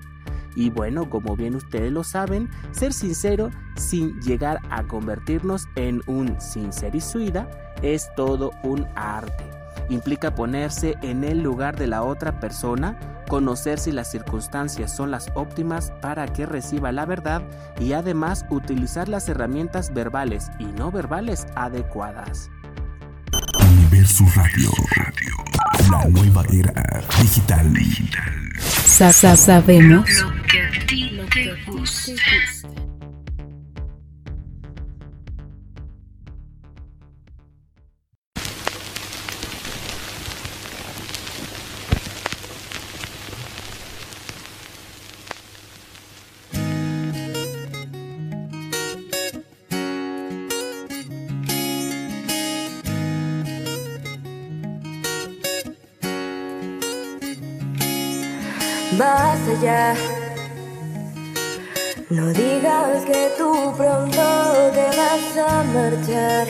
Y 0.55 0.69
bueno, 0.69 1.09
como 1.09 1.35
bien 1.35 1.55
ustedes 1.55 1.91
lo 1.91 2.03
saben, 2.03 2.49
ser 2.71 2.93
sincero 2.93 3.49
sin 3.75 4.19
llegar 4.21 4.59
a 4.69 4.83
convertirnos 4.83 5.67
en 5.75 6.01
un 6.05 6.39
sincerisuida 6.39 7.49
es 7.81 8.09
todo 8.15 8.51
un 8.63 8.85
arte. 8.95 9.52
Implica 9.89 10.33
ponerse 10.35 10.95
en 11.01 11.23
el 11.23 11.41
lugar 11.43 11.75
de 11.77 11.87
la 11.87 12.03
otra 12.03 12.39
persona, 12.39 12.97
conocer 13.27 13.79
si 13.79 13.91
las 13.91 14.09
circunstancias 14.11 14.95
son 14.95 15.11
las 15.11 15.27
óptimas 15.35 15.91
para 16.01 16.27
que 16.27 16.45
reciba 16.45 16.91
la 16.91 17.05
verdad 17.05 17.41
y 17.79 17.93
además 17.93 18.45
utilizar 18.49 19.07
las 19.09 19.27
herramientas 19.29 19.93
verbales 19.93 20.49
y 20.59 20.65
no 20.65 20.91
verbales 20.91 21.45
adecuadas. 21.55 22.49
Universo 23.59 24.25
Radio. 24.35 24.69
La 25.91 26.05
nueva 26.09 26.43
era 26.51 27.01
digital. 27.21 27.73
Sa- 28.59 29.11
sa- 29.11 29.35
sabemos. 29.35 30.07
Lo 30.21 30.31
que 30.43 30.61
a 30.61 30.85
ti 30.87 31.19
te 31.33 31.71
gusta. 31.71 32.11
No 62.09 62.33
digas 62.33 63.05
que 63.05 63.31
tú 63.37 63.73
pronto 63.77 64.23
te 64.73 64.87
vas 64.97 65.37
a 65.37 65.63
marchar. 65.63 66.47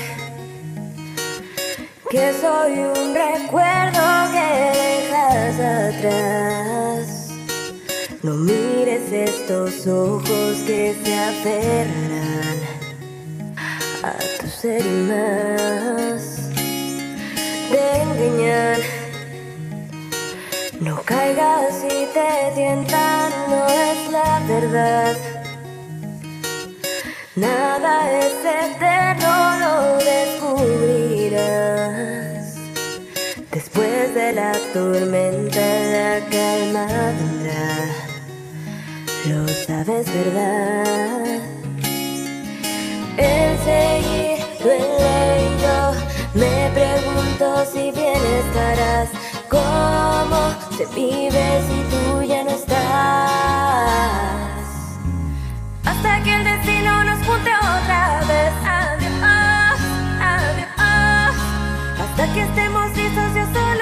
Que 2.10 2.34
soy 2.42 2.80
un 2.80 3.14
recuerdo 3.14 4.02
que 4.34 4.48
dejas 4.80 5.60
atrás. 5.90 7.30
No 8.24 8.34
mires 8.34 9.12
estos 9.12 9.86
ojos 9.86 10.58
que 10.66 10.96
se 11.04 11.14
aferrarán 11.16 12.60
a 14.02 14.14
tu 14.40 14.48
ser 14.48 14.84
y 14.84 14.90
más. 15.08 15.34
Caigas 21.06 21.82
si 21.82 22.08
te 22.14 22.52
tientan, 22.56 23.32
no 23.50 23.68
es 23.68 24.10
la 24.10 24.40
verdad. 24.48 25.18
Nada 27.36 28.10
es 28.22 28.34
eterno, 28.46 29.60
lo 29.60 29.98
descubrirás. 29.98 31.44
Después 33.52 34.16
de 34.16 34.32
la 34.32 34.54
tormenta, 34.72 35.60
la 35.60 36.22
calma 36.32 36.86
vendrá. 37.20 37.68
Lo 39.26 39.46
sabes, 39.48 40.06
¿verdad? 40.14 41.42
El 43.18 43.58
seguir 43.68 44.38
duele 44.64 45.42
y 45.44 45.50
yo 45.62 45.80
me 46.34 46.56
pregunto 46.74 47.46
si 47.74 47.92
bien 47.92 48.22
estarás. 48.46 49.23
¿Cómo 49.54 50.42
se 50.76 50.84
vive 50.96 51.62
si 51.68 51.78
tú 51.92 52.24
ya 52.24 52.44
no 52.44 52.50
estás? 52.50 52.80
Hasta 55.86 56.24
que 56.24 56.34
el 56.34 56.44
destino 56.44 57.04
nos 57.04 57.20
junte 57.24 57.52
otra 57.56 58.24
vez. 58.28 58.54
Adiós, 58.66 59.80
adiós. 60.20 61.36
Hasta 62.02 62.34
que 62.34 62.42
estemos 62.42 62.98
listos, 62.98 63.36
yo 63.36 63.46
solo 63.54 63.73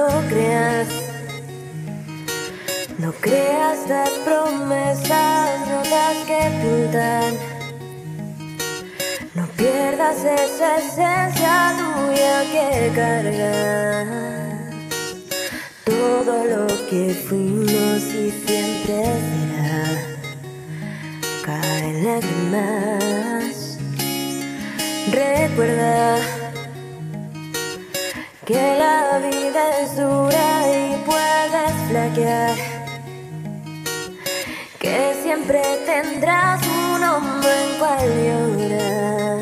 No 0.00 0.22
creas, 0.30 0.88
no 2.96 3.12
creas 3.12 3.86
las 3.86 4.08
promesas, 4.24 5.68
notas 5.68 6.16
que 6.26 6.40
pintan. 6.62 7.34
No 9.34 9.46
pierdas 9.58 10.24
es 10.24 10.52
esa 10.52 10.78
esencia 10.78 11.74
tuya 11.76 12.36
que 12.50 12.92
cargas. 12.94 14.08
Todo 15.84 16.44
lo 16.46 16.66
que 16.88 17.14
fuimos 17.28 18.02
y 18.04 18.30
siempre 18.30 19.04
será 19.28 19.84
cae 21.44 21.90
en 21.90 21.96
lágrimas. 22.06 23.54
Recuerda 25.12 26.49
que 28.52 28.76
la 28.78 29.18
vida 29.18 29.80
es 29.80 29.96
dura 29.96 30.46
y 30.66 30.96
puedes 31.06 31.72
flaquear. 31.88 32.56
Que 34.80 35.14
siempre 35.22 35.62
tendrás 35.86 36.60
un 36.66 37.04
hombre 37.04 37.50
en 37.64 37.78
cual 37.78 38.06
llorar. 38.26 39.38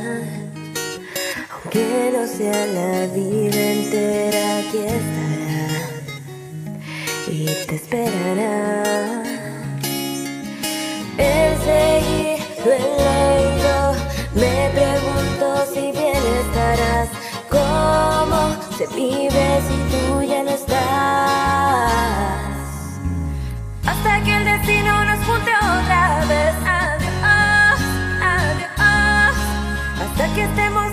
Aunque 1.53 2.13
no 2.13 2.27
sea 2.27 2.67
la 2.67 3.07
vida 3.15 3.61
entera, 3.77 4.59
aquí 4.59 4.81
estará 4.99 5.73
y 7.29 7.47
te 7.67 7.75
esperará. 7.77 8.88
Se 18.79 18.87
vive 18.95 19.61
si 19.66 19.74
tú 19.91 20.22
ya 20.22 20.45
no 20.45 20.51
estás? 20.51 20.79
Hasta 23.85 24.22
que 24.22 24.37
el 24.37 24.45
destino 24.45 25.05
nos 25.05 25.18
junte 25.26 25.51
otra 25.51 26.24
vez. 26.29 26.55
Adiós, 26.64 27.81
adiós. 28.22 29.35
Hasta 30.01 30.33
que 30.33 30.45
estemos 30.45 30.88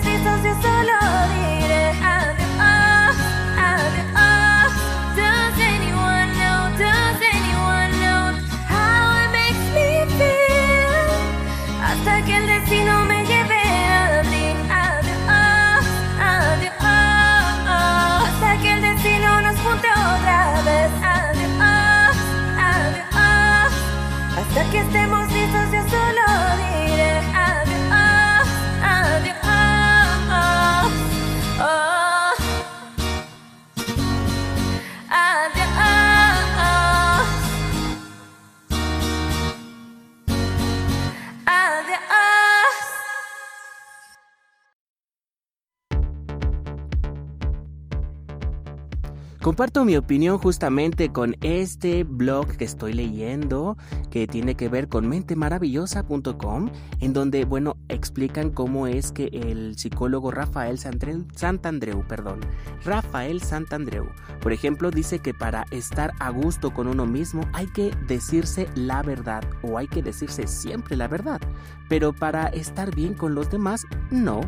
Comparto 49.42 49.84
mi 49.84 49.96
opinión 49.96 50.38
justamente 50.38 51.12
con 51.12 51.36
este 51.40 52.04
blog 52.04 52.56
que 52.56 52.64
estoy 52.64 52.92
leyendo 52.94 53.76
que 54.10 54.26
tiene 54.26 54.56
que 54.56 54.68
ver 54.68 54.88
con 54.88 55.06
mentemaravillosa.com 55.08 56.70
en 57.00 57.12
donde, 57.12 57.44
bueno, 57.44 57.76
explican 57.88 58.50
cómo 58.50 58.86
es 58.86 59.12
que 59.12 59.26
el 59.26 59.76
psicólogo 59.78 60.30
Rafael 60.30 60.78
Santandreu, 60.78 62.06
perdón, 62.08 62.40
Rafael 62.84 63.40
Santandreu, 63.40 64.08
por 64.40 64.52
ejemplo, 64.52 64.90
dice 64.90 65.20
que 65.20 65.34
para 65.34 65.64
estar 65.70 66.12
a 66.18 66.30
gusto 66.30 66.72
con 66.72 66.88
uno 66.88 67.06
mismo 67.06 67.42
hay 67.52 67.66
que 67.66 67.92
decirse 68.08 68.68
la 68.74 69.02
verdad 69.02 69.44
o 69.62 69.78
hay 69.78 69.86
que 69.86 70.02
decirse 70.02 70.46
siempre 70.46 70.96
la 70.96 71.08
verdad, 71.08 71.40
pero 71.88 72.12
para 72.12 72.48
estar 72.48 72.94
bien 72.94 73.14
con 73.14 73.34
los 73.34 73.50
demás, 73.50 73.86
no. 74.10 74.40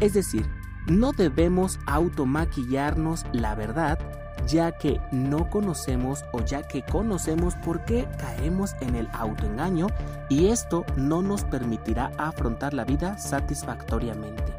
Es 0.00 0.14
decir, 0.14 0.46
no 0.88 1.12
debemos 1.12 1.78
automaquillarnos 1.86 3.24
la 3.32 3.54
verdad 3.54 3.98
ya 4.46 4.72
que 4.72 5.00
no 5.10 5.48
conocemos 5.50 6.24
o 6.32 6.40
ya 6.40 6.62
que 6.62 6.82
conocemos 6.82 7.54
por 7.56 7.84
qué 7.84 8.06
caemos 8.18 8.74
en 8.80 8.94
el 8.94 9.08
autoengaño 9.12 9.86
y 10.28 10.46
esto 10.46 10.84
no 10.96 11.22
nos 11.22 11.44
permitirá 11.44 12.12
afrontar 12.18 12.74
la 12.74 12.84
vida 12.84 13.18
satisfactoriamente. 13.18 14.52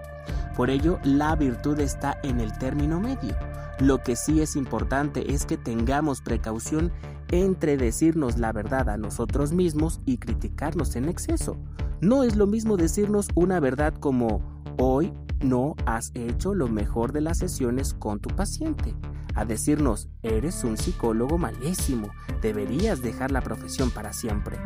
Por 0.55 0.69
ello, 0.69 0.99
la 1.03 1.36
virtud 1.36 1.79
está 1.79 2.17
en 2.23 2.39
el 2.39 2.57
término 2.57 2.99
medio. 2.99 3.36
Lo 3.79 4.03
que 4.03 4.15
sí 4.15 4.41
es 4.41 4.55
importante 4.55 5.34
es 5.34 5.45
que 5.45 5.57
tengamos 5.57 6.21
precaución 6.21 6.91
entre 7.31 7.77
decirnos 7.77 8.38
la 8.38 8.51
verdad 8.51 8.89
a 8.89 8.97
nosotros 8.97 9.51
mismos 9.51 9.99
y 10.05 10.17
criticarnos 10.17 10.95
en 10.95 11.09
exceso. 11.09 11.57
No 11.99 12.23
es 12.23 12.36
lo 12.36 12.45
mismo 12.45 12.77
decirnos 12.77 13.29
una 13.34 13.59
verdad 13.59 13.95
como 13.95 14.41
hoy 14.77 15.11
no 15.43 15.75
has 15.86 16.11
hecho 16.13 16.53
lo 16.53 16.67
mejor 16.67 17.11
de 17.11 17.21
las 17.21 17.39
sesiones 17.39 17.95
con 17.95 18.19
tu 18.19 18.29
paciente 18.29 18.93
a 19.36 19.45
decirnos, 19.45 20.09
eres 20.21 20.63
un 20.63 20.77
psicólogo 20.77 21.38
malísimo, 21.38 22.09
deberías 22.41 23.01
dejar 23.01 23.31
la 23.31 23.41
profesión 23.41 23.91
para 23.91 24.13
siempre. 24.13 24.57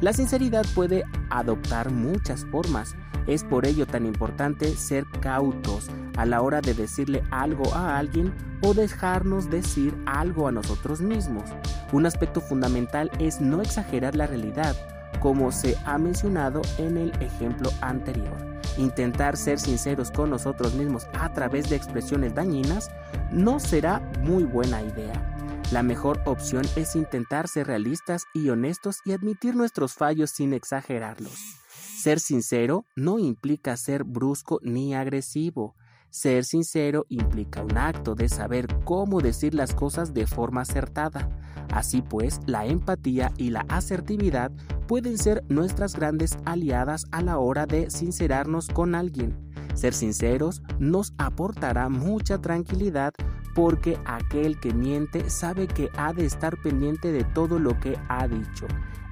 La 0.00 0.12
sinceridad 0.12 0.64
puede 0.74 1.04
adoptar 1.30 1.90
muchas 1.90 2.44
formas, 2.46 2.96
es 3.26 3.44
por 3.44 3.66
ello 3.66 3.86
tan 3.86 4.06
importante 4.06 4.74
ser 4.76 5.04
cautos 5.20 5.90
a 6.16 6.24
la 6.26 6.42
hora 6.42 6.60
de 6.60 6.74
decirle 6.74 7.22
algo 7.30 7.74
a 7.74 7.98
alguien 7.98 8.34
o 8.62 8.74
dejarnos 8.74 9.50
decir 9.50 9.94
algo 10.06 10.48
a 10.48 10.52
nosotros 10.52 11.00
mismos. 11.00 11.44
Un 11.92 12.06
aspecto 12.06 12.40
fundamental 12.40 13.10
es 13.18 13.40
no 13.40 13.60
exagerar 13.60 14.16
la 14.16 14.26
realidad, 14.26 14.76
como 15.20 15.52
se 15.52 15.76
ha 15.84 15.98
mencionado 15.98 16.62
en 16.78 16.96
el 16.96 17.12
ejemplo 17.22 17.70
anterior. 17.80 18.47
Intentar 18.78 19.36
ser 19.36 19.58
sinceros 19.58 20.12
con 20.12 20.30
nosotros 20.30 20.74
mismos 20.74 21.08
a 21.12 21.32
través 21.32 21.68
de 21.68 21.76
expresiones 21.76 22.34
dañinas 22.34 22.90
no 23.32 23.58
será 23.58 23.98
muy 24.22 24.44
buena 24.44 24.82
idea. 24.82 25.34
La 25.72 25.82
mejor 25.82 26.22
opción 26.24 26.64
es 26.76 26.96
intentar 26.96 27.48
ser 27.48 27.66
realistas 27.66 28.24
y 28.32 28.48
honestos 28.48 29.00
y 29.04 29.12
admitir 29.12 29.54
nuestros 29.54 29.94
fallos 29.94 30.30
sin 30.30 30.54
exagerarlos. 30.54 31.58
Ser 31.68 32.20
sincero 32.20 32.86
no 32.94 33.18
implica 33.18 33.76
ser 33.76 34.04
brusco 34.04 34.60
ni 34.62 34.94
agresivo. 34.94 35.74
Ser 36.10 36.44
sincero 36.44 37.04
implica 37.08 37.62
un 37.62 37.76
acto 37.76 38.14
de 38.14 38.28
saber 38.28 38.66
cómo 38.84 39.20
decir 39.20 39.54
las 39.54 39.74
cosas 39.74 40.14
de 40.14 40.26
forma 40.26 40.62
acertada. 40.62 41.28
Así 41.70 42.00
pues, 42.02 42.40
la 42.46 42.64
empatía 42.64 43.32
y 43.36 43.50
la 43.50 43.66
asertividad 43.68 44.50
pueden 44.86 45.18
ser 45.18 45.44
nuestras 45.48 45.94
grandes 45.94 46.38
aliadas 46.46 47.06
a 47.10 47.20
la 47.22 47.38
hora 47.38 47.66
de 47.66 47.90
sincerarnos 47.90 48.68
con 48.68 48.94
alguien. 48.94 49.36
Ser 49.74 49.92
sinceros 49.92 50.62
nos 50.78 51.12
aportará 51.18 51.88
mucha 51.88 52.38
tranquilidad 52.38 53.12
porque 53.54 53.98
aquel 54.06 54.58
que 54.60 54.72
miente 54.72 55.28
sabe 55.30 55.66
que 55.68 55.90
ha 55.96 56.12
de 56.12 56.24
estar 56.24 56.56
pendiente 56.62 57.12
de 57.12 57.24
todo 57.24 57.58
lo 57.58 57.78
que 57.78 57.98
ha 58.08 58.26
dicho. 58.26 58.66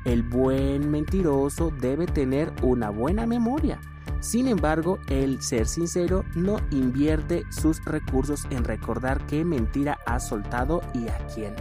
El 0.05 0.22
buen 0.22 0.90
mentiroso 0.90 1.70
debe 1.80 2.07
tener 2.07 2.53
una 2.62 2.90
buena 2.90 3.26
memoria. 3.26 3.80
Sin 4.21 4.49
embargo, 4.49 4.99
el 5.09 5.43
ser 5.43 5.67
sincero 5.67 6.25
no 6.35 6.59
invierte 6.71 7.45
sus 7.51 7.85
recursos 7.85 8.47
en 8.51 8.64
recordar 8.64 9.25
qué 9.27 9.45
mentira 9.45 9.99
ha 10.07 10.19
soltado 10.21 10.81
y 10.95 11.09
a 11.09 11.19
quién. 11.35 11.55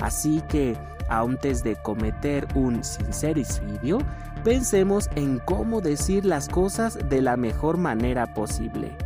Así 0.00 0.42
que, 0.48 0.76
antes 1.08 1.62
de 1.62 1.76
cometer 1.76 2.46
un 2.54 2.84
sincericidio, 2.84 3.98
pensemos 4.44 5.08
en 5.16 5.38
cómo 5.38 5.80
decir 5.80 6.24
las 6.24 6.48
cosas 6.48 6.98
de 7.08 7.22
la 7.22 7.36
mejor 7.36 7.78
manera 7.78 8.34
posible. 8.34 8.96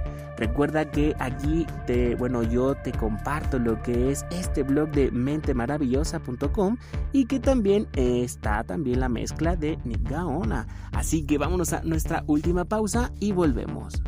Recuerda 0.47 0.91
que 0.91 1.15
aquí 1.21 1.69
te, 1.87 2.17
bueno, 2.17 2.43
yo 2.43 2.75
te 2.75 2.91
comparto 2.91 3.61
lo 3.61 3.81
que 3.81 4.11
es 4.11 4.27
este 4.33 4.65
blog 4.65 4.91
de 4.91 5.13
mentemaravillosa.com 5.13 6.79
y 7.13 7.27
que 7.27 7.39
también 7.39 7.87
está 7.95 8.65
también 8.65 8.99
la 8.99 9.09
mezcla 9.09 9.55
de 9.55 9.79
Nick 9.85 10.03
Gaona. 10.11 10.67
Así 10.91 11.23
que 11.25 11.39
vámonos 11.39 11.73
a 11.73 11.83
nuestra 11.85 12.25
última 12.27 12.65
pausa 12.65 13.13
y 13.21 13.31
volvemos. 13.31 14.03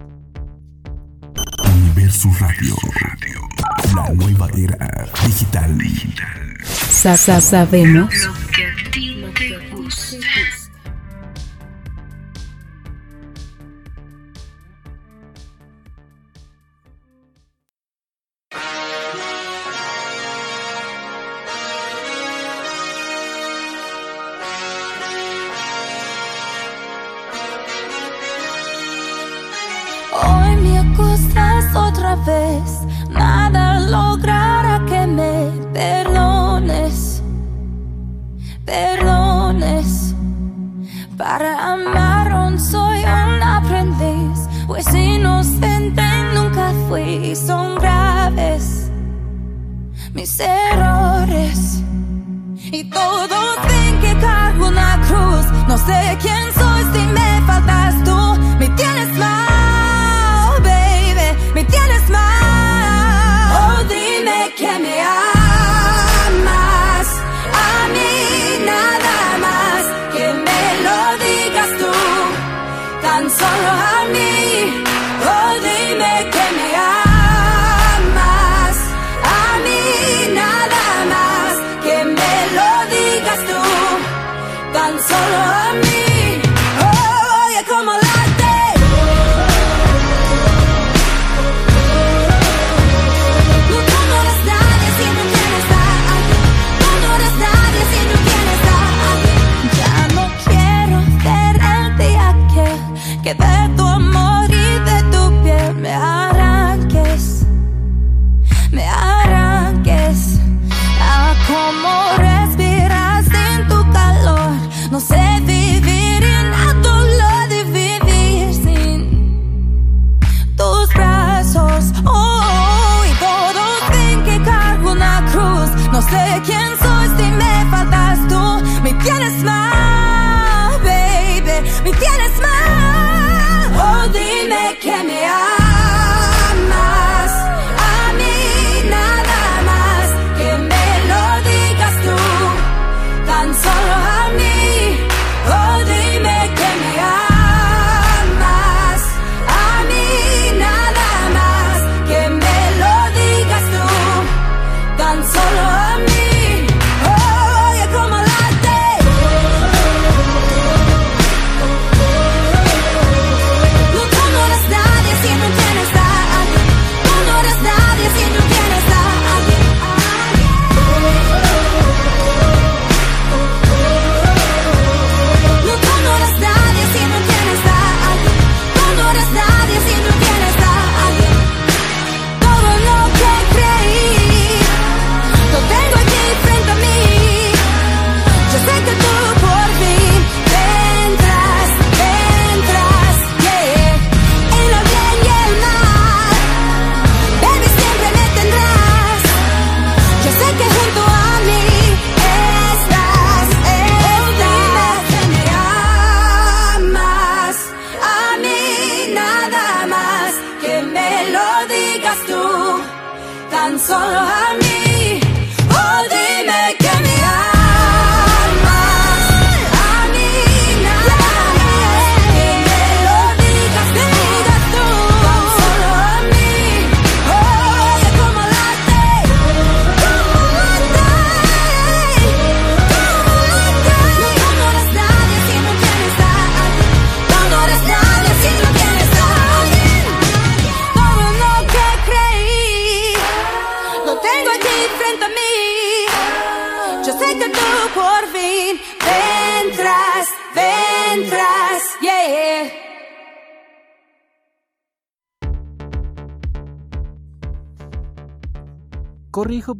Universo 1.73 2.29
Radio. 2.41 2.75
La 3.95 4.13
nueva 4.15 4.49
era 4.57 5.07
digital. 5.29 5.79
Sa- 6.65 7.17
sa- 7.17 7.41
sabemos 7.41 8.13
Lo 8.25 8.33
que 8.51 8.67
a 8.67 8.91
ti 8.91 9.25
te 9.37 9.71
gusta. 9.77 10.17
Nada 33.11 33.81
logrará 33.81 34.85
que 34.87 35.07
me 35.07 35.51
perdones, 35.73 37.23
perdones. 38.65 40.15
Para 41.17 41.73
amar 41.73 42.33
aún 42.33 42.59
soy 42.59 43.01
un 43.01 43.43
aprendiz, 43.43 44.49
pues 44.67 44.87
inocente 44.95 46.03
nunca 46.35 46.73
fui, 46.89 47.35
son 47.37 47.77
graves 47.77 48.85
mis 50.15 50.41
errores. 50.41 51.83
Y 52.73 52.85
todos 52.85 53.57
ven 53.69 54.01
que 54.01 54.19
cargo 54.21 54.69
una 54.69 55.01
cruz, 55.07 55.47
no 55.69 55.77
sé 55.77 56.19
quién 56.23 56.53
soy 56.55 56.83
si 56.93 57.07
me 57.13 57.43
faltas 57.47 58.03
tú, 58.05 58.24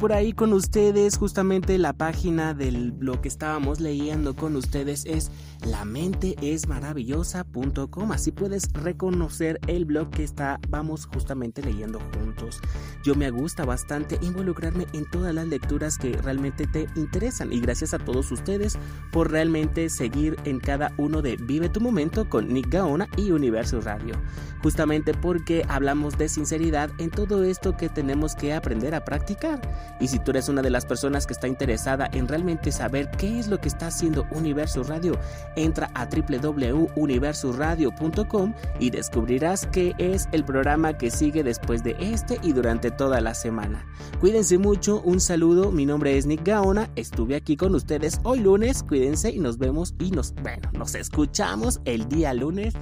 por 0.05 0.13
ahí 0.13 0.35
con 0.35 0.53
ustedes, 0.53 1.17
justamente 1.17 1.79
la 1.79 1.95
página 1.95 2.53
del 2.53 2.93
blog 2.93 3.23
que 3.23 3.29
estábamos 3.29 3.81
leyendo 3.81 4.37
con 4.37 4.55
ustedes 4.55 5.07
es 5.07 5.31
lamenteesmaravillosa.com, 5.65 8.13
así 8.13 8.31
puedes 8.31 8.71
reconocer 8.75 9.59
el 9.67 9.87
blog 9.87 10.11
que 10.11 10.25
estábamos 10.25 11.07
justamente 11.07 11.63
leyendo 11.63 12.01
juntos. 12.13 12.61
Yo 13.03 13.15
me 13.15 13.31
gusta 13.31 13.65
bastante 13.65 14.19
involucrarme 14.21 14.87
en 14.93 15.11
todas 15.11 15.35
las 15.35 15.49
lecturas 15.49 15.97
que 15.97 16.13
realmente 16.19 16.67
te 16.67 16.87
interesan 16.97 17.51
y 17.51 17.61
gracias 17.61 17.95
a 17.95 17.99
todos 17.99 18.31
ustedes 18.31 18.79
por 19.11 19.31
realmente 19.31 19.89
seguir 19.89 20.37
en 20.45 20.61
cada 20.61 20.93
uno 20.99 21.23
de 21.23 21.37
Vive 21.37 21.71
tu 21.71 21.81
momento 21.81 22.29
con 22.29 22.53
Nick 22.53 22.69
Gaona 22.69 23.09
y 23.17 23.31
Universo 23.31 23.81
Radio, 23.81 24.17
justamente 24.63 25.15
porque 25.15 25.65
hablamos 25.67 26.19
de 26.19 26.29
sinceridad 26.29 26.91
en 26.99 27.11
todo 27.11 27.43
esto 27.43 27.75
que 27.75 27.89
tenemos 27.89 28.35
que 28.35 28.53
aprender 28.53 28.95
a 28.95 29.03
practicar. 29.03 29.63
Y 30.01 30.09
si 30.09 30.19
tú 30.19 30.33
eres 30.33 30.49
una 30.49 30.63
de 30.63 30.71
las 30.71 30.87
personas 30.87 31.27
que 31.27 31.33
está 31.33 31.49
interesada 31.49 32.09
en 32.13 32.29
realmente 32.29 32.71
saber 32.73 33.11
qué 33.13 33.39
es 33.39 33.49
lo 33.49 33.61
que 33.61 33.69
está 33.69 33.87
haciendo 33.89 34.27
Universo 34.31 34.83
Radio, 34.83 35.19
entra 35.57 35.91
a 35.95 36.07
www.universuradio.com 36.07 38.55
y 38.81 38.91
descubrirás 38.91 39.67
qué 39.67 39.95
es 39.99 40.29
el 40.33 40.45
programa 40.45 40.99
que 40.99 41.11
sigue 41.11 41.43
después 41.43 41.85
de 41.85 41.97
este 42.01 42.39
y 42.43 42.53
durante 42.53 42.91
toda 42.91 43.21
la 43.21 43.35
semana. 43.35 43.87
Cuídense 44.21 44.59
mucho, 44.59 45.01
un 45.03 45.21
saludo, 45.21 45.71
mi 45.71 45.87
nombre 45.87 46.17
es 46.17 46.27
Nick 46.27 46.45
Gaona, 46.45 46.91
estuve 46.97 47.37
aquí 47.37 47.57
con 47.57 47.75
ustedes 47.75 48.21
hoy 48.23 48.41
lunes, 48.41 48.83
cuídense 48.83 49.31
y 49.31 49.39
nos 49.39 49.59
vemos 49.59 49.95
y 49.99 50.11
nos, 50.11 50.35
bueno, 50.35 50.71
nos 50.73 50.95
escuchamos 50.95 51.81
el 51.85 52.09
día 52.09 52.35
lunes. 52.35 52.75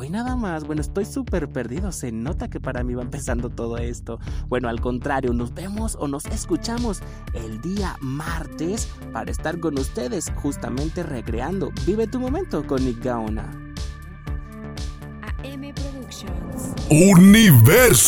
Hoy 0.00 0.10
nada 0.10 0.36
más, 0.36 0.62
bueno, 0.62 0.80
estoy 0.80 1.04
súper 1.04 1.48
perdido, 1.48 1.90
se 1.90 2.12
nota 2.12 2.48
que 2.48 2.60
para 2.60 2.84
mí 2.84 2.94
va 2.94 3.02
empezando 3.02 3.50
todo 3.50 3.78
esto. 3.78 4.20
Bueno, 4.46 4.68
al 4.68 4.80
contrario, 4.80 5.32
nos 5.32 5.52
vemos 5.54 5.96
o 5.98 6.06
nos 6.06 6.24
escuchamos 6.26 7.00
el 7.34 7.60
día 7.60 7.96
martes 8.00 8.88
para 9.12 9.28
estar 9.32 9.58
con 9.58 9.76
ustedes 9.76 10.30
justamente 10.36 11.02
recreando 11.02 11.72
Vive 11.84 12.06
tu 12.06 12.20
momento 12.20 12.64
con 12.64 12.84
Nick 12.84 13.02
Gaona. 13.02 13.44
M 15.42 15.74
Productions. 15.74 16.74
Universus. 16.88 18.06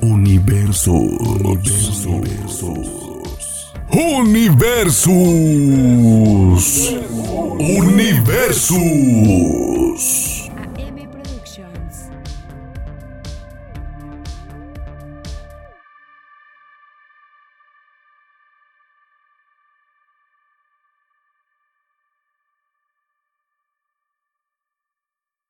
Universos. 0.00 1.00
Universus. 2.04 3.05
Universus. 3.90 5.06
Universus. 7.58 8.76